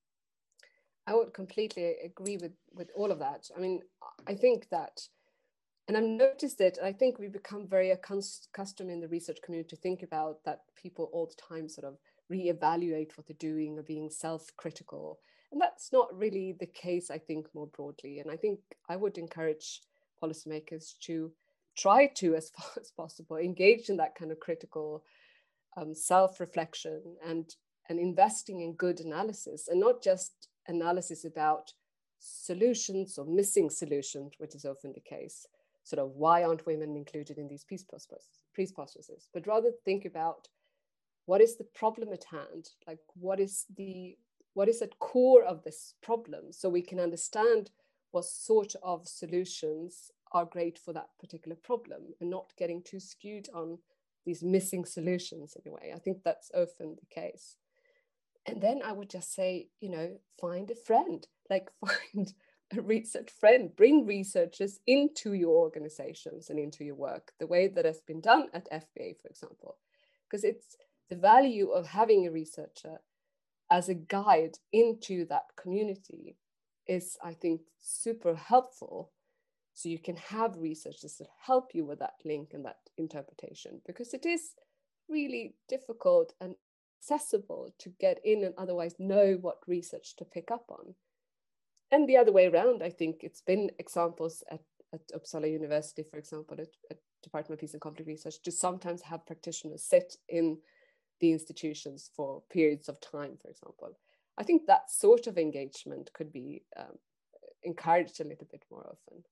I 1.05 1.13
would 1.15 1.33
completely 1.33 1.95
agree 2.03 2.37
with, 2.37 2.53
with 2.73 2.89
all 2.95 3.11
of 3.11 3.19
that. 3.19 3.49
I 3.55 3.59
mean, 3.59 3.81
I 4.25 4.35
think 4.35 4.69
that, 4.69 5.01
and 5.87 5.97
I've 5.97 6.03
noticed 6.03 6.61
it, 6.61 6.77
I 6.81 6.93
think 6.93 7.19
we 7.19 7.27
become 7.27 7.67
very 7.67 7.91
accustomed 7.91 8.89
in 8.89 9.01
the 9.01 9.07
research 9.09 9.39
community 9.43 9.75
to 9.75 9.81
think 9.81 10.01
about 10.01 10.43
that 10.45 10.61
people 10.81 11.09
all 11.11 11.25
the 11.25 11.35
time 11.35 11.67
sort 11.67 11.85
of 11.85 11.97
reevaluate 12.31 13.15
what 13.15 13.27
they're 13.27 13.35
doing 13.39 13.77
or 13.77 13.83
being 13.83 14.09
self-critical. 14.09 15.19
And 15.51 15.61
that's 15.61 15.91
not 15.91 16.17
really 16.17 16.55
the 16.59 16.65
case 16.65 17.11
i 17.11 17.17
think 17.17 17.47
more 17.53 17.67
broadly. 17.67 18.19
And 18.19 18.31
i 18.31 18.35
think 18.35 18.59
i 18.89 18.95
would 18.95 19.17
encourage 19.17 19.81
policymakers 20.21 20.97
to 21.01 21.31
try 21.75 22.07
to 22.07 22.35
as 22.35 22.49
far 22.49 22.71
as 22.81 22.91
possible 22.91 23.37
engage 23.37 23.89
in 23.89 23.97
that 23.97 24.15
kind 24.15 24.31
of 24.31 24.39
critical 24.39 25.03
um, 25.77 25.93
self-reflection 25.93 27.01
and 27.25 27.55
and 27.89 27.99
investing 27.99 28.61
in 28.61 28.73
good 28.73 28.99
analysis 29.01 29.67
and 29.67 29.79
not 29.79 30.01
just 30.01 30.47
analysis 30.67 31.25
about 31.25 31.73
solutions 32.19 33.17
or 33.17 33.25
missing 33.25 33.69
solutions 33.69 34.33
which 34.37 34.55
is 34.55 34.65
often 34.65 34.93
the 34.93 35.01
case. 35.01 35.45
Sort 35.83 35.99
of 35.99 36.11
why 36.11 36.43
aren't 36.43 36.65
women 36.65 36.95
included 36.95 37.37
in 37.37 37.49
these 37.49 37.65
peace 37.65 37.83
processes? 37.83 39.27
But 39.33 39.47
rather 39.47 39.71
think 39.83 40.05
about 40.05 40.47
what 41.25 41.41
is 41.41 41.57
the 41.57 41.63
problem 41.63 42.11
at 42.11 42.25
hand? 42.25 42.69
Like 42.87 42.99
what 43.15 43.39
is 43.39 43.65
the 43.75 44.17
what 44.53 44.69
is 44.69 44.81
at 44.81 44.99
core 44.99 45.43
of 45.43 45.63
this 45.63 45.95
problem? 46.01 46.51
So 46.51 46.69
we 46.69 46.81
can 46.81 46.99
understand 46.99 47.71
what 48.11 48.25
sort 48.25 48.75
of 48.83 49.07
solutions 49.07 50.11
are 50.31 50.45
great 50.45 50.77
for 50.77 50.93
that 50.93 51.09
particular 51.19 51.55
problem 51.55 52.01
and 52.19 52.29
not 52.29 52.53
getting 52.57 52.81
too 52.83 52.99
skewed 52.99 53.47
on 53.53 53.79
these 54.25 54.43
missing 54.43 54.85
solutions 54.85 55.55
in 55.63 55.69
a 55.69 55.73
way 55.73 55.91
i 55.93 55.99
think 55.99 56.23
that's 56.23 56.49
often 56.55 56.95
the 56.99 57.05
case. 57.13 57.57
And 58.45 58.61
then 58.61 58.81
i 58.83 58.91
would 58.91 59.09
just 59.09 59.33
say 59.33 59.67
you 59.79 59.89
know 59.89 60.17
find 60.39 60.69
a 60.71 60.75
friend 60.75 61.27
like 61.49 61.69
find 61.85 62.33
a 62.75 62.81
research 62.81 63.29
friend. 63.29 63.75
Bring 63.75 64.05
researchers 64.05 64.79
into 64.87 65.33
your 65.33 65.55
organizations 65.57 66.49
and 66.49 66.57
into 66.57 66.83
your 66.83 66.95
work 66.95 67.31
the 67.39 67.45
way 67.45 67.67
that 67.67 67.85
has 67.85 68.01
been 68.01 68.21
done 68.21 68.47
at 68.53 68.71
fba 68.71 69.19
for 69.21 69.27
example 69.27 69.77
because 70.27 70.43
it's 70.43 70.75
the 71.13 71.19
value 71.19 71.69
of 71.69 71.85
having 71.85 72.25
a 72.25 72.31
researcher 72.31 72.97
as 73.69 73.87
a 73.87 73.93
guide 73.93 74.57
into 74.71 75.25
that 75.25 75.45
community 75.55 76.37
is, 76.87 77.17
I 77.23 77.35
think, 77.35 77.61
super 77.79 78.33
helpful. 78.33 79.11
So 79.75 79.89
you 79.89 79.99
can 79.99 80.15
have 80.15 80.57
researchers 80.57 81.17
that 81.19 81.27
help 81.45 81.75
you 81.75 81.85
with 81.85 81.99
that 81.99 82.15
link 82.25 82.49
and 82.53 82.65
that 82.65 82.77
interpretation 82.97 83.81
because 83.85 84.15
it 84.15 84.25
is 84.25 84.55
really 85.07 85.53
difficult 85.69 86.33
and 86.41 86.55
accessible 86.99 87.75
to 87.77 87.89
get 87.99 88.19
in 88.23 88.43
and 88.43 88.55
otherwise 88.57 88.95
know 88.97 89.37
what 89.39 89.57
research 89.67 90.15
to 90.15 90.25
pick 90.25 90.49
up 90.49 90.65
on. 90.69 90.95
And 91.91 92.09
the 92.09 92.17
other 92.17 92.31
way 92.31 92.47
around, 92.47 92.81
I 92.81 92.89
think 92.89 93.17
it's 93.21 93.41
been 93.41 93.69
examples 93.77 94.43
at, 94.49 94.61
at 94.91 95.01
Uppsala 95.09 95.51
University, 95.51 96.01
for 96.01 96.17
example, 96.17 96.57
at, 96.59 96.69
at 96.89 96.97
Department 97.21 97.57
of 97.57 97.59
Peace 97.59 97.73
and 97.73 97.81
Conflict 97.81 98.07
Research, 98.07 98.41
to 98.41 98.51
sometimes 98.51 99.03
have 99.03 99.27
practitioners 99.27 99.83
sit 99.83 100.17
in 100.27 100.57
the 101.23 101.31
institutions 101.31 102.09
for 102.13 102.43
periods 102.51 102.89
of 102.89 102.99
time, 102.99 103.37
for 103.41 103.49
example. 103.49 103.97
I 104.37 104.43
think 104.43 104.65
that 104.65 104.91
sort 104.91 105.25
of 105.27 105.37
engagement 105.37 106.11
could 106.13 106.33
be 106.33 106.63
um, 106.77 106.97
encouraged 107.63 108.19
a 108.19 108.25
little 108.25 108.47
bit 108.51 108.63
more 108.69 108.85
often. 108.85 109.23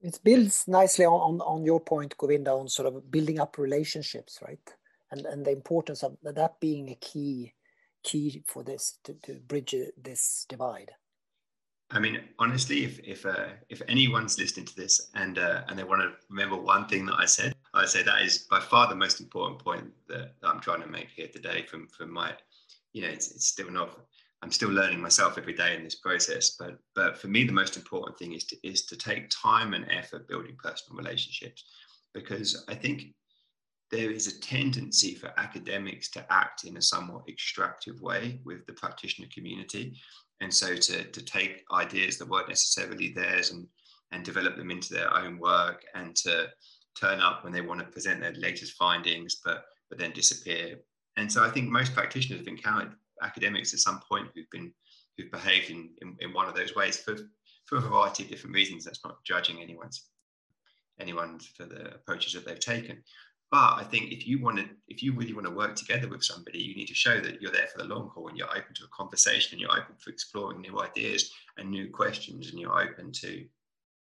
It 0.00 0.18
builds 0.24 0.64
nicely 0.66 1.04
on, 1.04 1.12
on, 1.12 1.40
on 1.42 1.64
your 1.64 1.78
point, 1.78 2.18
Govinda, 2.18 2.50
on 2.50 2.66
sort 2.68 2.88
of 2.88 3.08
building 3.08 3.38
up 3.38 3.56
relationships, 3.56 4.40
right? 4.42 4.68
And, 5.12 5.24
and 5.26 5.46
the 5.46 5.52
importance 5.52 6.02
of 6.02 6.16
that 6.24 6.58
being 6.58 6.88
a 6.90 6.96
key 6.96 7.54
key 8.02 8.42
for 8.48 8.64
this 8.64 8.98
to, 9.04 9.14
to 9.22 9.34
bridge 9.46 9.76
this 10.02 10.44
divide. 10.48 10.90
I 11.92 12.00
mean, 12.00 12.18
honestly, 12.40 12.82
if 12.82 12.98
if 13.04 13.24
uh, 13.24 13.50
if 13.68 13.80
anyone's 13.86 14.38
listening 14.40 14.66
to 14.66 14.74
this 14.74 15.10
and 15.14 15.38
uh, 15.38 15.62
and 15.68 15.78
they 15.78 15.84
want 15.84 16.02
to 16.02 16.10
remember 16.30 16.56
one 16.56 16.88
thing 16.88 17.06
that 17.06 17.14
I 17.20 17.26
said, 17.26 17.54
I 17.82 17.86
say 17.86 18.02
that 18.02 18.22
is 18.22 18.38
by 18.38 18.60
far 18.60 18.88
the 18.88 18.94
most 18.94 19.20
important 19.20 19.62
point 19.62 19.90
that, 20.08 20.34
that 20.40 20.48
I'm 20.48 20.60
trying 20.60 20.82
to 20.82 20.88
make 20.88 21.08
here 21.10 21.28
today. 21.28 21.64
From 21.68 21.88
from 21.88 22.12
my, 22.12 22.32
you 22.92 23.02
know, 23.02 23.08
it's, 23.08 23.30
it's 23.30 23.46
still 23.46 23.70
not. 23.70 23.98
I'm 24.42 24.50
still 24.50 24.70
learning 24.70 25.00
myself 25.00 25.38
every 25.38 25.52
day 25.52 25.76
in 25.76 25.84
this 25.84 25.94
process, 25.94 26.56
but 26.58 26.78
but 26.94 27.18
for 27.18 27.28
me, 27.28 27.44
the 27.44 27.52
most 27.52 27.76
important 27.76 28.18
thing 28.18 28.32
is 28.32 28.44
to 28.44 28.56
is 28.66 28.86
to 28.86 28.96
take 28.96 29.30
time 29.30 29.74
and 29.74 29.86
effort 29.90 30.28
building 30.28 30.56
personal 30.62 30.96
relationships, 30.96 31.64
because 32.12 32.64
I 32.68 32.74
think 32.74 33.14
there 33.92 34.10
is 34.10 34.26
a 34.26 34.40
tendency 34.40 35.14
for 35.14 35.32
academics 35.36 36.10
to 36.10 36.32
act 36.32 36.64
in 36.64 36.78
a 36.78 36.82
somewhat 36.82 37.28
extractive 37.28 38.00
way 38.00 38.40
with 38.42 38.66
the 38.66 38.72
practitioner 38.72 39.28
community 39.32 39.94
and 40.40 40.52
so 40.52 40.74
to, 40.74 41.04
to 41.04 41.22
take 41.22 41.62
ideas 41.72 42.16
that 42.16 42.28
weren't 42.28 42.48
necessarily 42.48 43.12
theirs 43.12 43.52
and, 43.52 43.66
and 44.10 44.24
develop 44.24 44.56
them 44.56 44.70
into 44.70 44.94
their 44.94 45.14
own 45.14 45.38
work 45.38 45.84
and 45.94 46.16
to 46.16 46.48
turn 46.98 47.20
up 47.20 47.44
when 47.44 47.52
they 47.52 47.60
want 47.60 47.80
to 47.80 47.86
present 47.86 48.20
their 48.20 48.34
latest 48.34 48.74
findings, 48.74 49.36
but, 49.44 49.64
but 49.88 49.98
then 49.98 50.12
disappear. 50.12 50.78
And 51.16 51.30
so 51.30 51.44
I 51.44 51.50
think 51.50 51.68
most 51.68 51.94
practitioners 51.94 52.40
have 52.40 52.48
encountered 52.48 52.94
academics 53.22 53.72
at 53.72 53.80
some 53.80 54.00
point 54.08 54.28
who've 54.34 54.50
been 54.50 54.72
who've 55.16 55.30
behaved 55.30 55.70
in, 55.70 55.90
in, 56.00 56.16
in 56.20 56.32
one 56.32 56.48
of 56.48 56.54
those 56.54 56.74
ways 56.74 56.96
for, 56.96 57.16
for 57.66 57.76
a 57.76 57.80
variety 57.80 58.22
of 58.22 58.30
different 58.30 58.54
reasons. 58.54 58.84
That's 58.84 59.04
not 59.04 59.22
judging 59.24 59.60
anyone's 59.60 60.08
anyone 61.00 61.38
for 61.38 61.64
the 61.64 61.94
approaches 61.94 62.32
that 62.32 62.46
they've 62.46 62.58
taken. 62.58 63.02
But 63.50 63.74
I 63.74 63.84
think 63.84 64.12
if 64.12 64.26
you 64.26 64.40
want 64.40 64.58
to, 64.58 64.68
if 64.88 65.02
you 65.02 65.12
really 65.12 65.34
want 65.34 65.46
to 65.46 65.52
work 65.52 65.76
together 65.76 66.08
with 66.08 66.24
somebody, 66.24 66.58
you 66.58 66.74
need 66.74 66.88
to 66.88 66.94
show 66.94 67.20
that 67.20 67.42
you're 67.42 67.52
there 67.52 67.66
for 67.66 67.82
the 67.82 67.94
long 67.94 68.10
haul 68.14 68.28
and 68.28 68.38
you're 68.38 68.48
open 68.48 68.74
to 68.74 68.84
a 68.84 68.96
conversation 68.96 69.52
and 69.52 69.60
you're 69.60 69.70
open 69.70 69.94
for 69.98 70.10
exploring 70.10 70.62
new 70.62 70.80
ideas 70.80 71.30
and 71.58 71.70
new 71.70 71.90
questions 71.90 72.48
and 72.48 72.58
you're 72.58 72.82
open 72.82 73.12
to 73.12 73.44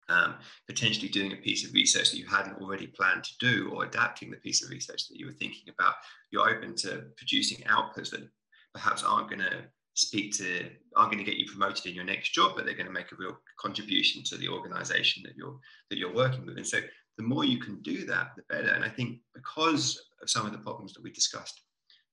um, 0.09 0.35
potentially 0.67 1.09
doing 1.09 1.33
a 1.33 1.37
piece 1.37 1.67
of 1.67 1.73
research 1.73 2.11
that 2.11 2.19
you 2.19 2.27
hadn't 2.27 2.61
already 2.61 2.87
planned 2.87 3.25
to 3.25 3.33
do 3.39 3.71
or 3.73 3.85
adapting 3.85 4.31
the 4.31 4.37
piece 4.39 4.63
of 4.63 4.71
research 4.71 5.09
that 5.09 5.19
you 5.19 5.27
were 5.27 5.33
thinking 5.33 5.73
about. 5.73 5.95
You're 6.31 6.49
open 6.49 6.75
to 6.77 7.05
producing 7.17 7.65
outputs 7.67 8.11
that 8.11 8.29
perhaps 8.75 9.03
aren't 9.03 9.29
going 9.29 9.41
to 9.41 9.65
speak 9.95 10.33
to 10.33 10.71
aren't 10.97 11.13
going 11.13 11.23
to 11.23 11.31
get 11.31 11.39
you 11.39 11.45
promoted 11.47 11.85
in 11.85 11.95
your 11.95 12.03
next 12.03 12.31
job 12.31 12.53
but 12.57 12.65
they're 12.65 12.75
going 12.75 12.87
to 12.87 12.93
make 12.93 13.13
a 13.13 13.17
real 13.19 13.37
contribution 13.61 14.23
to 14.25 14.39
the 14.39 14.49
organization 14.49 15.23
that 15.23 15.37
you're 15.37 15.55
that 15.91 15.99
you're 15.99 16.15
working 16.15 16.47
with 16.47 16.57
and 16.57 16.67
so 16.67 16.79
the 17.19 17.23
more 17.23 17.45
you 17.45 17.59
can 17.59 17.81
do 17.83 18.05
that, 18.07 18.33
the 18.37 18.43
better. 18.49 18.71
And 18.71 18.85
I 18.85 18.89
think 18.89 19.19
because 19.35 20.03
of 20.23 20.31
some 20.31 20.47
of 20.47 20.53
the 20.53 20.59
problems 20.59 20.93
that 20.95 21.03
we 21.03 21.11
discussed 21.11 21.61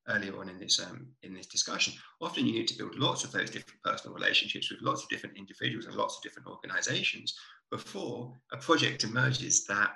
earlier 0.07 0.37
on 0.39 0.49
in 0.49 0.59
this 0.59 0.79
um, 0.79 1.07
in 1.23 1.33
this 1.33 1.47
discussion, 1.47 1.93
often 2.21 2.45
you 2.45 2.53
need 2.53 2.67
to 2.67 2.77
build 2.77 2.95
lots 2.95 3.23
of 3.23 3.31
those 3.31 3.49
different 3.49 3.81
personal 3.83 4.15
relationships 4.15 4.71
with 4.71 4.81
lots 4.81 5.03
of 5.03 5.09
different 5.09 5.37
individuals 5.37 5.85
and 5.85 5.95
lots 5.95 6.17
of 6.17 6.23
different 6.23 6.47
organizations 6.47 7.33
before 7.71 8.33
a 8.51 8.57
project 8.57 9.03
emerges 9.03 9.65
that 9.65 9.91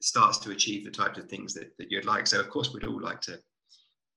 starts 0.00 0.38
to 0.38 0.50
achieve 0.50 0.84
the 0.84 0.90
types 0.90 1.18
of 1.18 1.28
things 1.28 1.54
that, 1.54 1.76
that 1.78 1.90
you'd 1.90 2.04
like. 2.04 2.26
So 2.26 2.40
of 2.40 2.50
course 2.50 2.72
we'd 2.72 2.84
all 2.84 3.00
like 3.00 3.20
to 3.22 3.38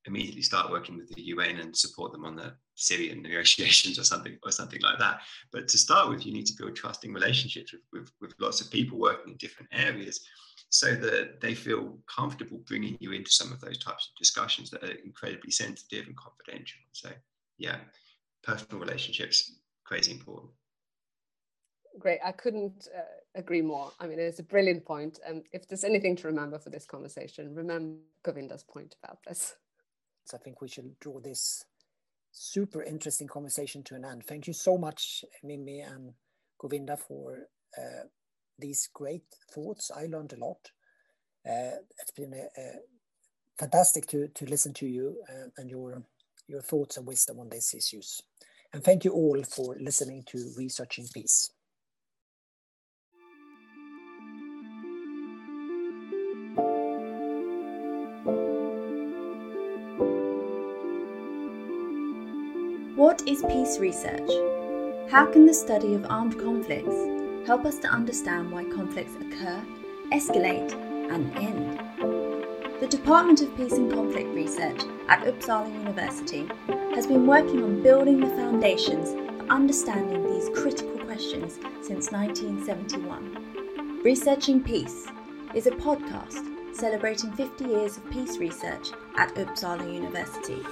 immediately 0.05 0.41
start 0.41 0.71
working 0.71 0.97
with 0.97 1.09
the 1.09 1.21
UN 1.21 1.57
and 1.57 1.75
support 1.75 2.11
them 2.11 2.25
on 2.25 2.35
the 2.35 2.53
Syrian 2.75 3.21
negotiations 3.23 3.99
or 3.99 4.03
something 4.03 4.37
or 4.43 4.51
something 4.51 4.81
like 4.81 4.99
that. 4.99 5.21
But 5.51 5.67
to 5.67 5.77
start 5.77 6.09
with, 6.09 6.25
you 6.25 6.33
need 6.33 6.45
to 6.47 6.55
build 6.57 6.75
trusting 6.75 7.13
relationships 7.13 7.73
with, 7.73 7.81
with, 7.91 8.11
with 8.21 8.33
lots 8.39 8.61
of 8.61 8.71
people 8.71 8.99
working 8.99 9.33
in 9.33 9.37
different 9.37 9.69
areas 9.71 10.21
so 10.69 10.95
that 10.95 11.39
they 11.39 11.53
feel 11.53 11.97
comfortable 12.13 12.59
bringing 12.65 12.97
you 12.99 13.13
into 13.13 13.31
some 13.31 13.51
of 13.51 13.61
those 13.61 13.77
types 13.77 14.09
of 14.09 14.17
discussions 14.17 14.69
that 14.69 14.83
are 14.83 14.97
incredibly 15.05 15.51
sensitive 15.51 16.07
and 16.07 16.15
confidential. 16.17 16.79
So 16.91 17.09
yeah, 17.57 17.77
personal 18.43 18.79
relationships, 18.79 19.59
crazy 19.85 20.11
important. 20.11 20.51
Great. 21.99 22.19
I 22.23 22.31
couldn't 22.31 22.87
uh, 22.95 23.01
agree 23.35 23.61
more. 23.61 23.91
I 23.99 24.07
mean, 24.07 24.19
it's 24.19 24.39
a 24.39 24.43
brilliant 24.43 24.85
point. 24.85 25.19
And 25.25 25.37
um, 25.37 25.43
if 25.51 25.67
there's 25.67 25.83
anything 25.83 26.15
to 26.17 26.27
remember 26.27 26.59
for 26.59 26.69
this 26.69 26.85
conversation, 26.85 27.55
remember 27.55 27.97
Govinda's 28.23 28.63
point 28.63 28.95
about 29.03 29.19
this. 29.27 29.55
So 30.25 30.37
I 30.37 30.43
think 30.43 30.61
we 30.61 30.67
should 30.67 30.99
draw 30.99 31.19
this 31.19 31.63
super 32.31 32.83
interesting 32.83 33.27
conversation 33.27 33.83
to 33.83 33.95
an 33.95 34.05
end. 34.05 34.25
Thank 34.25 34.45
you 34.45 34.53
so 34.53 34.77
much, 34.77 35.25
Mimmi 35.43 35.91
and 35.91 36.13
Govinda, 36.59 36.97
for 36.97 37.47
uh, 37.77 38.05
these 38.59 38.89
great 38.93 39.23
thoughts. 39.51 39.89
I 39.89 40.05
learned 40.05 40.33
a 40.33 40.45
lot. 40.45 40.71
Uh, 41.47 41.77
it's 41.99 42.11
been 42.15 42.33
a, 42.33 42.61
a 42.61 42.73
fantastic 43.57 44.05
to, 44.07 44.27
to 44.27 44.45
listen 44.45 44.73
to 44.73 44.85
you 44.85 45.17
uh, 45.29 45.49
and 45.57 45.69
your, 45.69 46.03
your 46.47 46.61
thoughts 46.61 46.97
and 46.97 47.07
wisdom 47.07 47.39
on 47.39 47.49
these 47.49 47.73
issues. 47.73 48.21
And 48.73 48.83
thank 48.83 49.05
you 49.05 49.11
all 49.13 49.41
for 49.43 49.75
listening 49.79 50.23
to 50.27 50.53
Researching 50.57 51.07
Peace. 51.13 51.51
Is 63.27 63.43
peace 63.49 63.77
research? 63.77 64.29
How 65.11 65.25
can 65.25 65.45
the 65.45 65.53
study 65.53 65.93
of 65.95 66.05
armed 66.09 66.39
conflicts 66.39 66.95
help 67.45 67.65
us 67.65 67.77
to 67.79 67.89
understand 67.89 68.49
why 68.49 68.63
conflicts 68.63 69.15
occur, 69.15 69.61
escalate, 70.13 70.71
and 71.11 71.35
end? 71.35 71.77
The 72.79 72.87
Department 72.87 73.41
of 73.41 73.53
Peace 73.57 73.73
and 73.73 73.91
Conflict 73.91 74.33
Research 74.33 74.81
at 75.09 75.25
Uppsala 75.25 75.73
University 75.73 76.49
has 76.95 77.05
been 77.05 77.27
working 77.27 77.61
on 77.63 77.83
building 77.83 78.21
the 78.21 78.27
foundations 78.27 79.11
for 79.11 79.51
understanding 79.51 80.23
these 80.23 80.47
critical 80.57 80.97
questions 80.99 81.59
since 81.81 82.13
1971. 82.13 84.03
Researching 84.03 84.63
Peace 84.63 85.05
is 85.53 85.67
a 85.67 85.71
podcast 85.71 86.45
celebrating 86.73 87.33
50 87.33 87.65
years 87.65 87.97
of 87.97 88.09
peace 88.09 88.37
research 88.37 88.91
at 89.17 89.35
Uppsala 89.35 89.93
University. 89.93 90.63